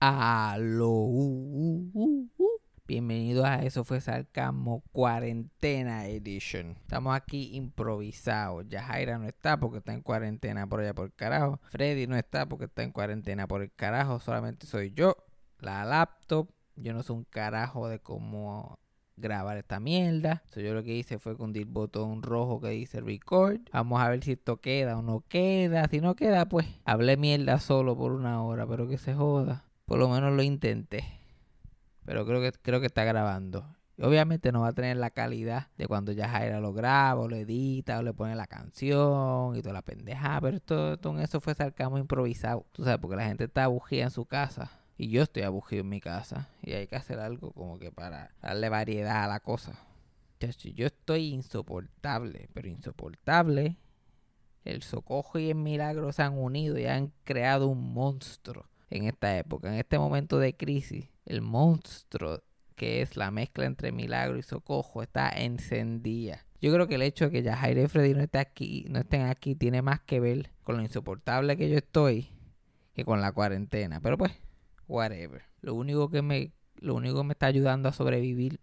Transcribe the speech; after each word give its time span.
Aló. 0.00 0.90
Uh, 0.90 1.90
uh, 1.92 2.28
uh, 2.38 2.60
Bienvenidos 2.86 3.44
a 3.44 3.64
Eso 3.64 3.82
fue 3.82 4.00
Sarcasmo 4.00 4.84
Cuarentena 4.92 6.06
Edition. 6.06 6.76
Estamos 6.82 7.16
aquí 7.16 7.50
improvisados. 7.56 8.64
Ya 8.68 8.84
Jaira 8.84 9.18
no 9.18 9.26
está 9.26 9.58
porque 9.58 9.78
está 9.78 9.92
en 9.94 10.02
cuarentena 10.02 10.68
por 10.68 10.78
allá 10.78 10.94
por 10.94 11.06
el 11.06 11.14
carajo. 11.14 11.58
Freddy 11.64 12.06
no 12.06 12.16
está 12.16 12.48
porque 12.48 12.66
está 12.66 12.84
en 12.84 12.92
cuarentena 12.92 13.48
por 13.48 13.60
el 13.60 13.72
carajo. 13.72 14.20
Solamente 14.20 14.68
soy 14.68 14.92
yo, 14.92 15.16
la 15.58 15.84
laptop. 15.84 16.48
Yo 16.76 16.92
no 16.92 17.02
sé 17.02 17.12
un 17.12 17.24
carajo 17.24 17.88
de 17.88 17.98
cómo 17.98 18.78
grabar 19.16 19.58
esta 19.58 19.80
mierda. 19.80 20.44
So, 20.46 20.60
yo 20.60 20.74
lo 20.74 20.84
que 20.84 20.94
hice 20.94 21.18
fue 21.18 21.34
hundir 21.34 21.62
el 21.64 21.72
botón 21.72 22.22
rojo 22.22 22.60
que 22.60 22.68
dice 22.68 23.00
record. 23.00 23.62
Vamos 23.72 24.00
a 24.00 24.08
ver 24.08 24.22
si 24.22 24.32
esto 24.32 24.58
queda 24.58 24.96
o 24.96 25.02
no 25.02 25.24
queda. 25.28 25.88
Si 25.90 26.00
no 26.00 26.14
queda, 26.14 26.48
pues 26.48 26.68
hablé 26.84 27.16
mierda 27.16 27.58
solo 27.58 27.96
por 27.96 28.12
una 28.12 28.44
hora, 28.44 28.64
pero 28.64 28.86
que 28.86 28.96
se 28.96 29.12
joda. 29.12 29.67
Por 29.88 29.98
lo 29.98 30.10
menos 30.10 30.34
lo 30.34 30.42
intenté. 30.42 31.02
Pero 32.04 32.26
creo 32.26 32.42
que, 32.42 32.52
creo 32.52 32.78
que 32.78 32.86
está 32.86 33.04
grabando. 33.04 33.74
Obviamente 33.98 34.52
no 34.52 34.60
va 34.60 34.68
a 34.68 34.72
tener 34.74 34.98
la 34.98 35.08
calidad 35.08 35.68
de 35.78 35.86
cuando 35.86 36.12
ya 36.12 36.28
Jaira 36.28 36.60
lo 36.60 36.74
graba, 36.74 37.22
o 37.22 37.28
lo 37.28 37.36
edita, 37.36 37.98
o 37.98 38.02
le 38.02 38.12
pone 38.12 38.36
la 38.36 38.46
canción 38.46 39.56
y 39.56 39.62
toda 39.62 39.72
la 39.72 39.80
pendeja. 39.80 40.38
Pero 40.42 40.60
todo, 40.60 40.98
todo 40.98 41.18
eso 41.20 41.40
fue 41.40 41.54
sarcasmo 41.54 41.96
improvisado. 41.96 42.66
Tú 42.72 42.84
sabes, 42.84 43.00
porque 43.00 43.16
la 43.16 43.24
gente 43.24 43.44
está 43.44 43.64
abugida 43.64 44.04
en 44.04 44.10
su 44.10 44.26
casa. 44.26 44.70
Y 44.98 45.08
yo 45.08 45.22
estoy 45.22 45.44
abugido 45.44 45.80
en 45.80 45.88
mi 45.88 46.00
casa. 46.00 46.50
Y 46.62 46.74
hay 46.74 46.86
que 46.86 46.96
hacer 46.96 47.18
algo 47.18 47.52
como 47.52 47.78
que 47.78 47.90
para 47.90 48.34
darle 48.42 48.68
variedad 48.68 49.24
a 49.24 49.28
la 49.28 49.40
cosa. 49.40 49.78
Yo 50.74 50.86
estoy 50.86 51.30
insoportable, 51.30 52.50
pero 52.52 52.68
insoportable. 52.68 53.78
El 54.66 54.82
Socojo 54.82 55.38
y 55.38 55.48
el 55.48 55.56
Milagro 55.56 56.12
se 56.12 56.22
han 56.22 56.36
unido 56.36 56.78
y 56.78 56.84
han 56.84 57.10
creado 57.24 57.68
un 57.68 57.94
monstruo 57.94 58.66
en 58.90 59.04
esta 59.04 59.36
época, 59.36 59.68
en 59.68 59.74
este 59.74 59.98
momento 59.98 60.38
de 60.38 60.56
crisis, 60.56 61.08
el 61.26 61.42
monstruo 61.42 62.42
que 62.74 63.02
es 63.02 63.16
la 63.16 63.30
mezcla 63.30 63.66
entre 63.66 63.92
Milagro 63.92 64.38
y 64.38 64.42
Socojo 64.42 65.02
está 65.02 65.28
encendida. 65.30 66.46
Yo 66.60 66.72
creo 66.72 66.86
que 66.86 66.94
el 66.94 67.02
hecho 67.02 67.26
de 67.26 67.30
que 67.32 67.42
ya 67.42 67.56
Jaire 67.56 67.84
y 67.84 67.88
Freddy 67.88 68.14
no, 68.14 68.20
esté 68.20 68.38
aquí, 68.38 68.86
no 68.88 69.00
estén 69.00 69.22
aquí 69.22 69.54
tiene 69.54 69.82
más 69.82 70.00
que 70.00 70.20
ver 70.20 70.50
con 70.62 70.76
lo 70.76 70.82
insoportable 70.82 71.56
que 71.56 71.68
yo 71.68 71.76
estoy 71.76 72.30
que 72.94 73.04
con 73.04 73.20
la 73.20 73.32
cuarentena. 73.32 74.00
Pero 74.00 74.16
pues, 74.16 74.32
whatever. 74.88 75.42
Lo 75.60 75.74
único 75.74 76.10
que 76.10 76.22
me, 76.22 76.52
lo 76.76 76.94
único 76.94 77.18
que 77.18 77.24
me 77.24 77.32
está 77.32 77.46
ayudando 77.46 77.88
a 77.88 77.92
sobrevivir 77.92 78.60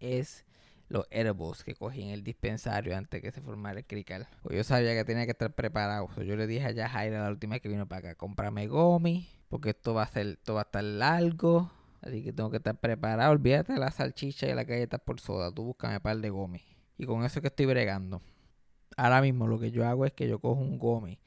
es 0.00 0.46
los 0.88 1.06
herbos 1.10 1.64
que 1.64 1.74
cogí 1.74 2.02
en 2.02 2.10
el 2.10 2.22
dispensario 2.22 2.96
antes 2.96 3.20
que 3.20 3.32
se 3.32 3.40
formara 3.40 3.78
el 3.78 3.86
crical. 3.86 4.28
Pues 4.42 4.56
yo 4.56 4.64
sabía 4.64 4.94
que 4.94 5.04
tenía 5.04 5.24
que 5.24 5.32
estar 5.32 5.52
preparado. 5.54 6.08
yo 6.22 6.36
le 6.36 6.46
dije 6.46 6.82
a 6.82 6.88
Jaira 6.88 7.22
la 7.22 7.30
última 7.30 7.54
vez 7.54 7.62
que 7.62 7.68
vino 7.68 7.86
para 7.86 8.10
acá, 8.10 8.14
cómprame 8.14 8.66
gomi, 8.66 9.28
porque 9.48 9.70
esto 9.70 9.94
va 9.94 10.02
a 10.02 10.08
ser, 10.08 10.26
esto 10.26 10.54
va 10.54 10.60
a 10.60 10.64
estar 10.64 10.84
largo. 10.84 11.70
Así 12.00 12.22
que 12.22 12.32
tengo 12.32 12.50
que 12.50 12.58
estar 12.58 12.78
preparado. 12.78 13.32
Olvídate 13.32 13.72
de 13.72 13.78
la 13.78 13.90
salchicha 13.90 14.46
y 14.46 14.54
la 14.54 14.64
galleta 14.64 14.98
por 14.98 15.20
soda. 15.20 15.50
Tú 15.50 15.64
búscame 15.64 15.96
un 15.96 16.02
par 16.02 16.18
de 16.18 16.28
gomi. 16.28 16.62
Y 16.98 17.06
con 17.06 17.24
eso 17.24 17.40
que 17.40 17.48
estoy 17.48 17.64
bregando. 17.64 18.20
Ahora 18.96 19.22
mismo 19.22 19.46
lo 19.46 19.58
que 19.58 19.70
yo 19.70 19.86
hago 19.86 20.04
es 20.04 20.12
que 20.12 20.28
yo 20.28 20.38
cojo 20.38 20.60
un 20.60 20.78
gomi 20.78 21.18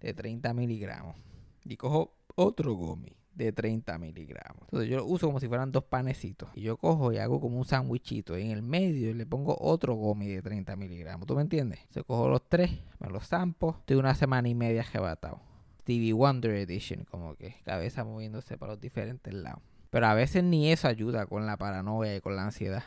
de 0.00 0.12
30 0.12 0.52
miligramos. 0.52 1.16
Y 1.64 1.76
cojo 1.76 2.18
otro 2.34 2.74
gomi 2.74 3.16
de 3.36 3.52
30 3.52 3.98
miligramos. 3.98 4.62
Entonces 4.62 4.88
yo 4.88 4.96
lo 4.96 5.04
uso 5.04 5.26
como 5.26 5.40
si 5.40 5.46
fueran 5.46 5.70
dos 5.70 5.84
panecitos. 5.84 6.48
Y 6.54 6.62
yo 6.62 6.76
cojo 6.76 7.12
y 7.12 7.18
hago 7.18 7.40
como 7.40 7.58
un 7.58 7.64
sandwichito. 7.64 8.36
Y 8.38 8.42
en 8.42 8.50
el 8.50 8.62
medio 8.62 9.14
le 9.14 9.26
pongo 9.26 9.56
otro 9.60 9.94
gomi 9.94 10.26
de 10.26 10.42
30 10.42 10.74
miligramos. 10.76 11.26
¿Tú 11.26 11.36
me 11.36 11.42
entiendes? 11.42 11.80
Se 11.90 12.02
cojo 12.02 12.28
los 12.28 12.48
tres, 12.48 12.70
me 12.98 13.10
los 13.10 13.28
zampo. 13.28 13.76
Estoy 13.80 13.96
una 13.96 14.14
semana 14.14 14.48
y 14.48 14.54
media 14.54 14.82
jebatado. 14.82 15.40
Stevie 15.82 16.14
Wonder 16.14 16.52
Edition, 16.52 17.04
como 17.04 17.36
que 17.36 17.56
cabeza 17.64 18.04
moviéndose 18.04 18.56
para 18.56 18.72
los 18.72 18.80
diferentes 18.80 19.32
lados. 19.32 19.62
Pero 19.90 20.06
a 20.06 20.14
veces 20.14 20.42
ni 20.42 20.72
eso 20.72 20.88
ayuda 20.88 21.26
con 21.26 21.46
la 21.46 21.56
paranoia 21.56 22.16
y 22.16 22.20
con 22.20 22.34
la 22.34 22.44
ansiedad. 22.44 22.84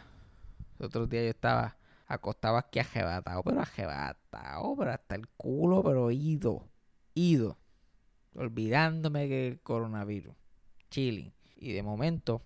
El 0.80 0.88
otro 0.88 1.08
día 1.08 1.23
yo 1.23 1.30
estaba 1.30 1.78
acostado 2.08 2.58
aquí 2.58 2.80
ajebatado, 2.80 3.44
pero 3.44 3.61
ajebatado, 3.61 4.75
pero 4.75 4.91
hasta 4.91 5.16
el 5.16 5.28
culo, 5.28 5.84
pero 5.84 6.12
ido, 6.12 6.68
ido 7.13 7.57
olvidándome 8.35 9.28
que 9.28 9.47
el 9.47 9.59
coronavirus, 9.62 10.35
chilling. 10.89 11.31
Y 11.55 11.73
de 11.73 11.83
momento 11.83 12.41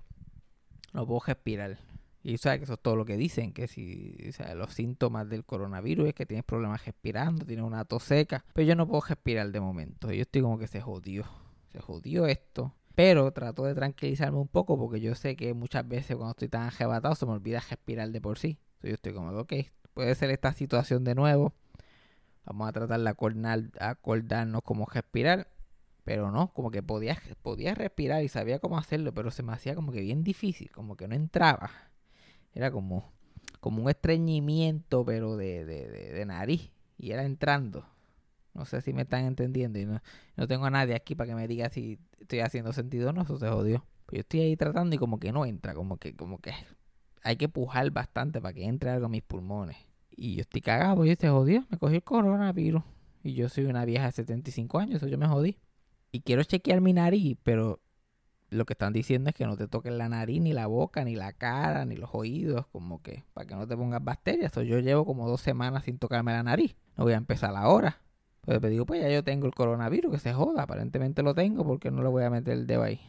no 0.94 1.06
puedo 1.06 1.22
respirar. 1.26 1.78
Y 2.24 2.38
sabes 2.38 2.60
que 2.60 2.64
eso 2.64 2.74
es 2.74 2.80
todo 2.80 2.96
lo 2.96 3.04
que 3.04 3.18
dicen, 3.18 3.52
que 3.52 3.68
si 3.68 4.18
los 4.56 4.74
síntomas 4.74 5.28
del 5.28 5.44
coronavirus 5.44 6.08
es 6.08 6.14
que 6.14 6.26
tienes 6.26 6.46
problemas 6.46 6.86
respirando, 6.86 7.46
tienes 7.46 7.66
una 7.66 7.84
tos 7.84 8.04
seca, 8.04 8.46
pero 8.54 8.66
yo 8.66 8.76
no 8.76 8.88
puedo 8.88 9.02
respirar 9.02 9.52
de 9.52 9.60
momento. 9.60 10.10
Yo 10.12 10.22
estoy 10.22 10.42
como 10.42 10.58
que 10.58 10.68
se 10.68 10.80
jodió, 10.80 11.26
se 11.72 11.80
jodió 11.80 12.26
esto. 12.26 12.74
Pero 12.96 13.32
trato 13.34 13.66
de 13.66 13.74
tranquilizarme 13.74 14.38
un 14.38 14.48
poco 14.48 14.78
porque 14.78 15.02
yo 15.02 15.16
sé 15.16 15.36
que 15.36 15.54
muchas 15.54 15.86
veces 15.88 16.16
cuando 16.16 16.32
estoy 16.32 16.48
tan 16.48 16.62
arrebatado 16.62 17.16
se 17.16 17.26
me 17.26 17.32
olvida 17.34 17.60
respirar 17.60 18.10
de 18.10 18.22
por 18.22 18.38
sí. 18.38 18.60
Entonces 18.76 18.90
yo 18.90 18.94
estoy 18.94 19.14
como, 19.14 19.32
ok, 19.38 19.54
puede 19.94 20.14
ser 20.16 20.30
esta 20.30 20.54
situación 20.54 21.04
de 21.04 21.16
nuevo. 21.16 21.54
Vamos 22.46 22.70
a 22.70 22.72
tratar 22.72 23.00
de 23.02 23.10
acordarnos 23.80 24.62
cómo 24.64 24.86
respirar 24.86 25.48
pero 26.04 26.32
no, 26.32 26.54
como 26.54 26.70
que 26.70 26.84
podía, 26.84 27.18
podía 27.42 27.74
respirar 27.74 28.24
y 28.24 28.28
sabía 28.28 28.60
cómo 28.60 28.78
hacerlo, 28.78 29.14
pero 29.14 29.32
se 29.32 29.44
me 29.44 29.54
hacía 29.54 29.76
como 29.76 29.92
que 29.92 30.02
bien 30.02 30.24
difícil, 30.24 30.70
como 30.72 30.98
que 30.98 31.08
no 31.08 31.16
entraba. 31.16 31.72
Era 32.54 32.72
como, 32.72 33.14
como 33.60 33.84
un 33.84 33.90
estreñimiento, 33.90 35.06
pero 35.06 35.38
de, 35.38 35.66
de, 35.66 35.88
de, 35.88 36.26
nariz. 36.26 36.72
Y 36.98 37.12
era 37.12 37.24
entrando. 37.24 37.86
No 38.54 38.66
sé 38.66 38.82
si 38.82 38.94
me 38.94 39.04
están 39.04 39.26
entendiendo. 39.26 39.80
Y 39.80 39.86
no, 39.86 40.02
no, 40.36 40.48
tengo 40.48 40.66
a 40.66 40.70
nadie 40.70 40.94
aquí 40.94 41.16
para 41.16 41.30
que 41.30 41.36
me 41.36 41.48
diga 41.48 41.70
si 41.70 42.00
estoy 42.20 42.42
haciendo 42.42 42.74
sentido 42.74 43.10
o 43.10 43.14
no. 43.14 43.24
Eso 43.24 43.38
se 43.40 43.48
jodió. 43.48 43.86
Yo 44.12 44.20
estoy 44.20 44.42
ahí 44.42 44.58
tratando 44.58 44.96
y 44.96 45.00
como 45.00 45.20
que 45.20 45.32
no 45.32 45.46
entra. 45.46 45.74
Como 45.74 45.98
que, 45.98 46.16
como 46.16 46.40
que 46.40 46.52
hay 47.24 47.38
que 47.38 47.50
pujar 47.50 47.90
bastante 47.92 48.42
para 48.42 48.54
que 48.54 48.66
entre 48.66 48.92
algo 48.92 49.08
a 49.08 49.10
mis 49.10 49.24
pulmones. 49.24 49.78
Y 50.12 50.36
yo 50.36 50.42
estoy 50.42 50.62
cagado, 50.62 51.06
yo 51.06 51.16
se 51.16 51.30
jodió. 51.30 51.66
Me 51.70 51.78
cogí 51.80 51.96
el 51.96 52.04
coronavirus. 52.04 52.84
Y 53.24 53.34
yo 53.34 53.50
soy 53.50 53.66
una 53.66 53.86
vieja 53.86 54.06
de 54.06 54.12
75 54.12 54.78
años, 54.80 54.98
eso 54.98 55.08
yo 55.08 55.18
me 55.18 55.28
jodí 55.28 55.58
y 56.14 56.22
quiero 56.22 56.44
chequear 56.44 56.80
mi 56.80 56.94
nariz, 56.94 57.38
pero 57.42 57.82
lo 58.52 58.66
que 58.66 58.74
están 58.74 58.94
diciendo 58.94 59.32
es 59.32 59.36
que 59.36 59.48
no 59.48 59.58
te 59.58 59.68
toques 59.68 59.92
la 59.92 60.08
nariz, 60.10 60.40
ni 60.42 60.54
la 60.54 60.68
boca, 60.68 61.04
ni 61.04 61.16
la 61.16 61.34
cara, 61.34 61.86
ni 61.86 61.96
los 61.96 62.12
oídos, 62.14 62.68
como 62.68 63.02
que 63.02 63.24
para 63.34 63.48
que 63.48 63.56
no 63.56 63.68
te 63.68 63.76
pongas 63.76 64.04
bacterias. 64.04 64.54
yo 64.54 64.80
llevo 64.80 65.06
como 65.06 65.28
dos 65.28 65.42
semanas 65.42 65.86
sin 65.86 65.98
tocarme 65.98 66.32
la 66.32 66.44
nariz. 66.44 66.76
No 66.96 67.04
voy 67.04 67.14
a 67.14 67.18
empezar 67.18 67.56
ahora. 67.56 68.00
Pues 68.42 68.62
me 68.62 68.70
digo, 68.70 68.86
pues 68.86 69.02
ya 69.02 69.10
yo 69.10 69.24
tengo 69.24 69.48
el 69.48 69.56
coronavirus, 69.56 70.12
que 70.12 70.20
se 70.20 70.34
joda. 70.34 70.64
Aparentemente 70.64 71.24
lo 71.24 71.34
tengo 71.34 71.66
porque 71.66 71.90
no 71.90 72.04
le 72.04 72.10
voy 72.10 72.24
a 72.24 72.30
meter 72.30 72.54
el 72.54 72.68
dedo 72.68 72.84
ahí. 72.84 73.02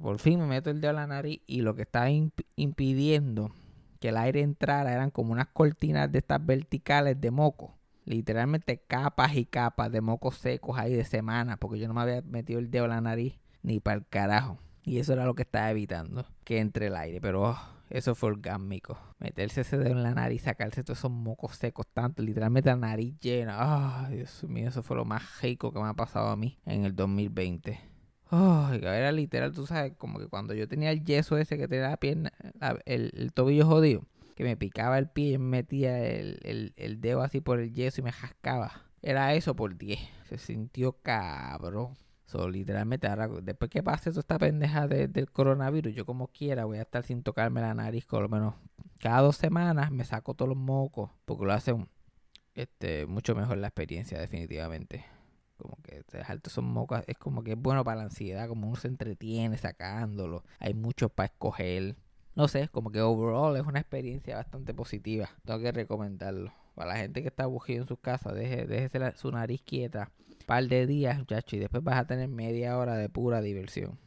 por 0.00 0.20
fin 0.20 0.38
me 0.38 0.46
meto 0.46 0.70
el 0.70 0.80
dedo 0.80 0.90
a 0.90 0.94
la 0.94 1.08
nariz 1.08 1.40
y 1.48 1.62
lo 1.62 1.74
que 1.74 1.82
está 1.82 2.08
impidiendo 2.54 3.50
que 3.98 4.10
el 4.10 4.16
aire 4.16 4.42
entrara 4.42 4.92
eran 4.92 5.10
como 5.10 5.32
unas 5.32 5.48
cortinas 5.48 6.12
de 6.12 6.18
estas 6.18 6.46
verticales 6.46 7.20
de 7.20 7.32
moco 7.32 7.79
literalmente 8.10 8.82
capas 8.86 9.36
y 9.36 9.46
capas 9.46 9.90
de 9.92 10.00
mocos 10.00 10.36
secos 10.36 10.78
ahí 10.78 10.92
de 10.92 11.04
semana, 11.04 11.56
porque 11.56 11.78
yo 11.78 11.88
no 11.88 11.94
me 11.94 12.02
había 12.02 12.22
metido 12.22 12.58
el 12.58 12.70
dedo 12.70 12.84
en 12.84 12.90
la 12.90 13.00
nariz 13.00 13.38
ni 13.62 13.80
para 13.80 13.98
el 13.98 14.06
carajo. 14.06 14.58
Y 14.82 14.98
eso 14.98 15.12
era 15.12 15.24
lo 15.24 15.34
que 15.34 15.42
estaba 15.42 15.70
evitando, 15.70 16.26
que 16.44 16.58
entre 16.58 16.88
el 16.88 16.96
aire. 16.96 17.20
Pero 17.20 17.50
oh, 17.50 17.58
eso 17.88 18.14
fue 18.14 18.30
orgánico. 18.30 18.98
Meterse 19.18 19.60
ese 19.60 19.78
dedo 19.78 19.92
en 19.92 20.02
la 20.02 20.14
nariz, 20.14 20.42
sacarse 20.42 20.82
todos 20.82 20.98
esos 20.98 21.10
mocos 21.10 21.56
secos, 21.56 21.86
tanto, 21.92 22.22
literalmente 22.22 22.70
la 22.70 22.76
nariz 22.76 23.14
llena. 23.20 24.06
Ay, 24.06 24.16
Dios 24.16 24.42
mío, 24.44 24.68
eso 24.68 24.82
fue 24.82 24.96
lo 24.96 25.04
más 25.04 25.40
rico 25.40 25.72
que 25.72 25.78
me 25.78 25.88
ha 25.88 25.94
pasado 25.94 26.28
a 26.28 26.36
mí 26.36 26.58
en 26.66 26.84
el 26.84 26.96
2020. 26.96 27.78
Oh, 28.32 28.68
era 28.72 29.12
literal, 29.12 29.52
tú 29.52 29.66
sabes, 29.66 29.92
como 29.96 30.18
que 30.18 30.28
cuando 30.28 30.54
yo 30.54 30.66
tenía 30.68 30.90
el 30.90 31.04
yeso 31.04 31.36
ese 31.36 31.58
que 31.58 31.68
tenía 31.68 31.90
la 31.90 31.96
pierna, 31.96 32.32
el 32.86 33.32
tobillo 33.34 33.66
jodido 33.66 34.04
que 34.40 34.44
me 34.44 34.56
picaba 34.56 34.98
el 34.98 35.06
pie 35.06 35.32
y 35.32 35.38
me 35.38 35.58
metía 35.58 36.02
el, 36.02 36.96
dedo 37.00 37.20
así 37.20 37.42
por 37.42 37.60
el 37.60 37.74
yeso 37.74 38.00
y 38.00 38.04
me 38.04 38.12
jascaba. 38.12 38.86
Era 39.02 39.34
eso 39.34 39.54
por 39.54 39.76
10. 39.76 40.00
Se 40.30 40.38
sintió 40.38 40.92
cabrón. 41.02 41.94
So, 42.24 42.48
literalmente, 42.48 43.06
ahora, 43.06 43.28
después 43.28 43.70
que 43.70 43.82
pase 43.82 44.10
toda 44.10 44.20
esta 44.20 44.38
pendeja 44.38 44.88
del 44.88 45.30
coronavirus, 45.30 45.94
yo 45.94 46.06
como 46.06 46.28
quiera 46.28 46.64
voy 46.64 46.78
a 46.78 46.82
estar 46.82 47.04
sin 47.04 47.22
tocarme 47.22 47.60
la 47.60 47.74
nariz, 47.74 48.06
por 48.06 48.22
lo 48.22 48.30
menos 48.30 48.54
cada 49.00 49.20
dos 49.20 49.36
semanas 49.36 49.90
me 49.90 50.04
saco 50.04 50.32
todos 50.32 50.48
los 50.48 50.56
mocos, 50.56 51.10
porque 51.26 51.44
lo 51.44 51.52
hace 51.52 51.74
este, 52.54 53.04
mucho 53.06 53.34
mejor 53.34 53.58
la 53.58 53.66
experiencia, 53.66 54.18
definitivamente. 54.18 55.04
Como 55.58 55.76
que 55.82 56.02
dejar 56.12 56.38
todos 56.38 56.54
esos 56.54 56.64
mocos 56.64 57.02
es 57.06 57.18
como 57.18 57.42
que 57.42 57.52
es 57.52 57.58
bueno 57.58 57.84
para 57.84 57.98
la 57.98 58.04
ansiedad, 58.04 58.48
como 58.48 58.68
uno 58.68 58.76
se 58.76 58.88
entretiene 58.88 59.58
sacándolo. 59.58 60.44
Hay 60.60 60.72
mucho 60.72 61.10
para 61.10 61.26
escoger 61.26 61.96
no 62.34 62.48
sé, 62.48 62.68
como 62.68 62.90
que 62.90 63.00
overall 63.00 63.56
es 63.56 63.66
una 63.66 63.80
experiencia 63.80 64.36
bastante 64.36 64.74
positiva. 64.74 65.30
Tengo 65.44 65.60
que 65.60 65.72
recomendarlo. 65.72 66.52
Para 66.74 66.94
la 66.94 66.96
gente 66.98 67.22
que 67.22 67.28
está 67.28 67.44
aburrido 67.44 67.82
en 67.82 67.88
sus 67.88 67.98
casas, 67.98 68.34
deje, 68.34 68.66
déjese 68.66 69.16
su 69.16 69.30
nariz 69.30 69.62
quieta 69.62 70.10
un 70.28 70.46
par 70.46 70.66
de 70.66 70.86
días, 70.86 71.18
muchachos, 71.18 71.54
y 71.54 71.58
después 71.58 71.82
vas 71.82 71.98
a 71.98 72.06
tener 72.06 72.28
media 72.28 72.78
hora 72.78 72.96
de 72.96 73.08
pura 73.08 73.40
diversión. 73.40 73.98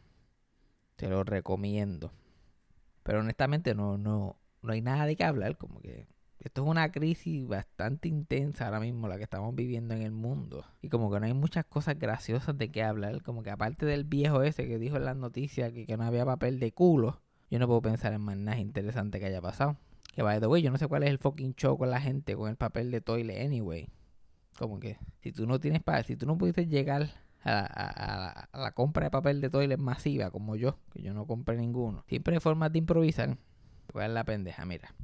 Te 0.96 1.08
lo 1.08 1.24
recomiendo. 1.24 2.12
Pero 3.04 3.20
honestamente 3.20 3.76
no, 3.76 3.98
no, 3.98 4.38
no 4.62 4.74
hay 4.74 4.82
nada 4.82 5.06
de 5.06 5.16
qué 5.16 5.24
hablar, 5.24 5.58
como 5.58 5.82
que 5.82 6.08
esto 6.44 6.64
es 6.64 6.68
una 6.68 6.92
crisis 6.92 7.48
bastante 7.48 8.10
intensa 8.10 8.66
ahora 8.66 8.82
mismo 8.82 9.08
la 9.08 9.18
que 9.18 9.24
estamos 9.24 9.56
viviendo 9.56 9.94
en 9.94 10.02
el 10.02 10.12
mundo. 10.12 10.66
Y 10.82 10.90
como 10.90 11.10
que 11.10 11.20
no 11.22 11.26
hay 11.26 11.34
muchas 11.34 11.64
cosas 11.66 11.98
graciosas 11.98 12.58
de 12.58 12.70
qué 12.70 12.84
hablar. 12.84 13.22
Como 13.22 13.44
que 13.44 13.50
aparte 13.50 13.86
del 13.86 14.04
viejo 14.04 14.44
ese 14.44 14.68
que 14.68 14.78
dijo 14.78 14.98
en 14.98 15.06
las 15.06 15.16
noticias 15.16 15.72
que, 15.72 15.86
que 15.86 15.96
no 15.96 16.04
había 16.04 16.26
papel 16.26 16.60
de 16.60 16.74
culo, 16.74 17.22
yo 17.54 17.60
no 17.60 17.68
puedo 17.68 17.84
pensar 17.84 18.14
en 18.14 18.22
más 18.22 18.36
nada 18.36 18.58
interesante 18.58 19.20
que 19.20 19.28
haya 19.28 19.40
pasado. 19.40 19.78
Que 20.16 20.24
by 20.24 20.40
the 20.40 20.48
way, 20.48 20.64
yo 20.64 20.72
no 20.72 20.80
sé 20.80 20.88
cuál 20.88 21.04
es 21.04 21.12
el 21.12 21.20
fucking 21.20 21.54
show 21.54 21.78
con 21.78 21.92
la 21.92 22.02
gente 22.02 22.36
con 22.36 22.50
el 22.50 22.56
papel 22.56 22.90
de 22.90 23.00
toilet 23.00 23.46
anyway. 23.46 23.90
Como 24.58 24.80
que 24.80 24.98
si 25.22 25.32
tú 25.32 25.46
no 25.46 25.60
tienes 25.60 25.84
si 26.08 26.16
tú 26.16 26.26
no 26.26 26.36
pudiste 26.36 26.66
llegar 26.66 27.12
a, 27.44 28.50
la 28.54 28.72
compra 28.72 29.04
de 29.04 29.12
papel 29.12 29.40
de 29.40 29.52
toilet 29.52 29.78
masiva 29.78 30.32
como 30.32 30.56
yo, 30.56 30.80
que 30.92 31.04
yo 31.04 31.14
no 31.14 31.28
compré 31.28 31.56
ninguno, 31.56 32.04
siempre 32.08 32.34
hay 32.34 32.40
formas 32.40 32.72
de 32.72 32.80
improvisar. 32.80 33.38
¿Cuál 33.92 34.08
es 34.08 34.14
la 34.16 34.24
pendeja? 34.24 34.66
Mira, 34.66 34.96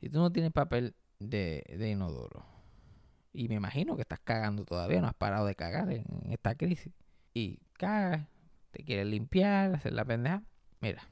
si 0.00 0.08
tú 0.08 0.18
no 0.18 0.32
tienes 0.32 0.52
papel 0.52 0.94
de, 1.18 1.62
de 1.76 1.90
inodoro, 1.90 2.46
y 3.34 3.48
me 3.48 3.56
imagino 3.56 3.96
que 3.96 4.02
estás 4.02 4.20
cagando 4.24 4.64
todavía, 4.64 5.02
no 5.02 5.08
has 5.08 5.14
parado 5.14 5.44
de 5.44 5.54
cagar 5.54 5.92
en, 5.92 6.06
esta 6.30 6.54
crisis, 6.54 6.94
y 7.34 7.58
cagas, 7.74 8.26
te 8.70 8.82
quieres 8.82 9.08
limpiar, 9.08 9.74
hacer 9.74 9.92
la 9.92 10.06
pendeja, 10.06 10.42
mira, 10.80 11.02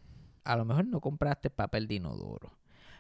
a 0.45 0.57
lo 0.57 0.65
mejor 0.65 0.87
no 0.87 1.01
compraste 1.01 1.51
papel 1.51 1.89
de 1.89 1.95
inodoro, 1.97 2.53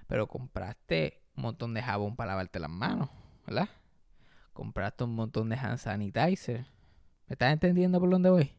pero 0.07 0.27
compraste 0.27 1.23
un 1.37 1.45
montón 1.45 1.75
de 1.75 1.83
jabón 1.83 2.17
para 2.17 2.33
lavarte 2.33 2.59
las 2.59 2.71
manos, 2.71 3.11
¿verdad? 3.47 3.69
Compraste 4.53 5.05
un 5.05 5.15
montón 5.15 5.49
de 5.49 5.57
hand 5.57 5.79
sanitizer. 5.79 6.67
¿Me 7.27 7.35
estás 7.35 7.53
entendiendo 7.53 8.01
por 8.01 8.11
dónde 8.11 8.31
voy? 8.31 8.53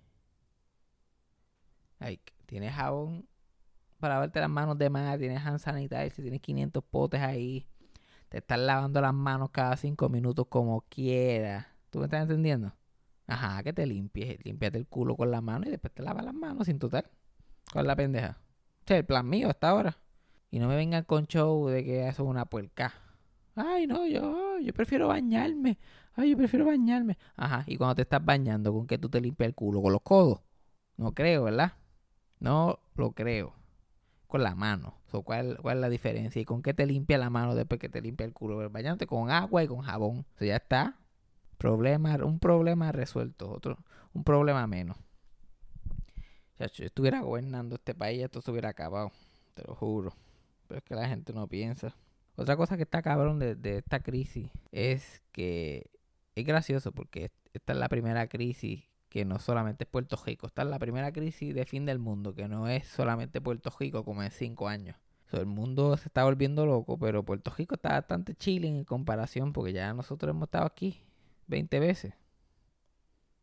Like, 2.00 2.34
tienes 2.46 2.74
jabón 2.74 3.28
para 4.00 4.16
lavarte 4.16 4.40
las 4.40 4.50
manos 4.50 4.78
de 4.78 4.90
más, 4.90 5.18
tienes 5.18 5.44
hand 5.46 5.60
sanitizer, 5.60 6.12
tienes 6.12 6.42
500 6.42 6.84
potes 6.84 7.22
ahí. 7.22 7.68
Te 8.30 8.40
estás 8.40 8.60
lavando 8.60 9.02
las 9.02 9.14
manos 9.14 9.50
cada 9.52 9.78
5 9.78 10.10
minutos 10.10 10.48
como 10.50 10.82
quieras. 10.90 11.68
¿Tú 11.90 12.00
me 12.00 12.06
estás 12.06 12.24
entendiendo? 12.24 12.74
Ajá, 13.28 13.64
que 13.64 13.72
te 13.74 13.86
limpies. 13.86 14.44
Límpiate 14.44 14.78
el 14.78 14.88
culo 14.88 15.16
con 15.16 15.32
la 15.32 15.42
mano 15.42 15.66
y 15.68 15.72
después 15.72 15.94
te 15.94 16.04
lavas 16.04 16.26
las 16.26 16.34
manos 16.34 16.66
sin 16.66 16.80
total. 16.80 17.10
Con 17.72 17.88
la 17.88 17.96
pendeja? 17.96 18.38
Sea, 18.86 18.98
el 18.98 19.06
plan 19.06 19.28
mío 19.28 19.50
hasta 19.50 19.70
ahora. 19.70 19.98
Y 20.52 20.60
no 20.60 20.68
me 20.68 20.76
vengan 20.76 21.04
con 21.04 21.28
show 21.28 21.68
de 21.68 21.84
que 21.84 22.08
eso 22.08 22.24
es 22.24 22.30
una 22.30 22.46
puerca. 22.46 22.94
Ay, 23.56 23.88
no, 23.88 24.06
yo, 24.06 24.60
yo 24.60 24.74
prefiero 24.74 25.08
bañarme. 25.08 25.78
Ay, 26.14 26.32
yo 26.32 26.38
prefiero 26.38 26.66
bañarme. 26.66 27.18
Ajá, 27.36 27.64
y 27.68 27.78
cuando 27.78 27.96
te 27.96 28.04
estás 28.04 28.24
bañando, 28.24 28.74
¿con 28.74 28.88
qué 28.88 28.98
tú 28.98 29.10
te 29.10 29.22
limpias 29.22 29.48
el 29.48 29.56
culo? 29.56 29.82
¿Con 29.82 29.94
los 29.94 30.02
codos? 30.02 30.42
No 30.98 31.14
creo, 31.14 31.44
¿verdad? 31.46 31.74
No 32.40 32.80
lo 32.96 33.12
creo. 33.12 33.54
Con 34.28 34.44
la 34.44 34.56
mano. 34.56 34.96
¿cuál, 35.24 35.58
¿Cuál 35.62 35.78
es 35.78 35.82
la 35.82 35.90
diferencia? 35.90 36.42
¿Y 36.42 36.46
con 36.46 36.62
qué 36.62 36.74
te 36.74 36.86
limpia 36.86 37.18
la 37.18 37.30
mano 37.30 37.56
después 37.56 37.80
que 37.80 37.90
te 37.90 38.02
limpia 38.02 38.26
el 38.26 38.34
culo? 38.34 38.70
Bañándote 38.70 39.08
con 39.08 39.32
agua 39.32 39.64
y 39.64 39.68
con 39.68 39.82
jabón. 39.82 40.26
O 40.40 40.46
ya 40.46 40.58
está. 40.58 40.98
Problema, 41.58 42.16
un 42.24 42.40
problema 42.40 42.92
resuelto. 42.92 43.50
Otro, 43.50 43.78
un 44.14 44.24
problema 44.24 44.68
menos. 44.68 44.98
Si 46.58 46.82
yo 46.82 46.86
estuviera 46.86 47.22
gobernando 47.22 47.76
este 47.76 47.94
país, 47.94 48.24
esto 48.24 48.42
se 48.42 48.52
hubiera 48.52 48.70
acabado. 48.70 49.12
Te 49.54 49.64
lo 49.68 49.76
juro. 49.76 50.14
Pero 50.68 50.80
es 50.80 50.84
que 50.84 50.96
la 50.96 51.08
gente 51.08 51.34
no 51.34 51.48
piensa. 51.48 51.96
Otra 52.36 52.58
cosa 52.58 52.78
que 52.78 52.84
está 52.84 53.02
cabrón 53.02 53.40
de, 53.40 53.56
de 53.56 53.78
esta 53.78 54.00
crisis 54.02 54.50
es 54.72 55.22
que 55.32 55.90
es 56.36 56.46
gracioso 56.46 56.92
porque 56.92 57.32
esta 57.54 57.74
es 57.74 57.80
la 57.80 57.90
primera 57.90 58.28
crisis 58.28 58.84
que 59.16 59.24
no 59.24 59.40
solamente 59.40 59.86
es 59.86 59.90
Puerto 59.90 60.20
Rico. 60.26 60.46
Esta 60.48 60.64
es 60.64 60.68
la 60.68 60.78
primera 60.78 61.14
crisis 61.14 61.56
de 61.56 61.66
fin 61.66 61.86
del 61.86 62.00
mundo, 62.00 62.36
que 62.36 62.50
no 62.50 62.68
es 62.68 62.86
solamente 62.86 63.40
Puerto 63.40 63.72
Rico 63.80 64.04
como 64.04 64.24
en 64.24 64.32
cinco 64.32 64.68
años. 64.68 64.98
el 65.32 65.46
mundo 65.46 65.96
se 65.96 66.10
está 66.10 66.26
volviendo 66.26 66.66
loco, 66.66 67.00
pero 67.00 67.24
Puerto 67.24 67.50
Rico 67.58 67.76
está 67.76 67.94
bastante 67.94 68.36
chilling 68.36 68.76
en 68.76 68.84
comparación, 68.84 69.54
porque 69.54 69.72
ya 69.72 69.94
nosotros 69.94 70.30
hemos 70.32 70.48
estado 70.48 70.66
aquí 70.66 71.02
20 71.48 71.80
veces. 71.80 72.14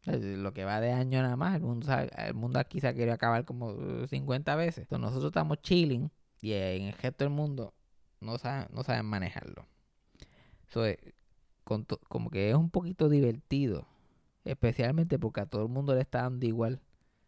Lo 0.04 0.52
que 0.52 0.64
va 0.64 0.80
de 0.80 0.92
año 0.92 1.22
nada 1.22 1.36
más, 1.36 1.54
el 1.54 1.62
mundo, 1.62 1.86
el 1.92 2.34
mundo 2.34 2.58
aquí 2.58 2.80
se 2.80 2.88
ha 2.88 2.94
querido 2.94 3.12
acabar 3.12 3.44
como 3.44 4.06
50 4.06 4.56
veces. 4.56 4.78
Entonces 4.78 5.00
nosotros 5.00 5.30
estamos 5.30 5.62
chilling 5.62 6.10
y 6.40 6.52
en 6.52 6.84
el 6.84 6.92
resto 6.94 7.24
del 7.24 7.32
mundo 7.32 7.72
no 8.20 8.36
saben, 8.38 8.66
no 8.72 8.82
saben 8.82 9.06
manejarlo. 9.06 9.66
Eso 10.68 10.84
como 12.08 12.30
que 12.30 12.50
es 12.50 12.56
un 12.56 12.70
poquito 12.70 13.08
divertido, 13.08 13.86
especialmente 14.44 15.18
porque 15.18 15.42
a 15.42 15.46
todo 15.46 15.62
el 15.62 15.68
mundo 15.68 15.94
le 15.94 16.00
está 16.00 16.22
dando 16.22 16.46
igual. 16.46 16.80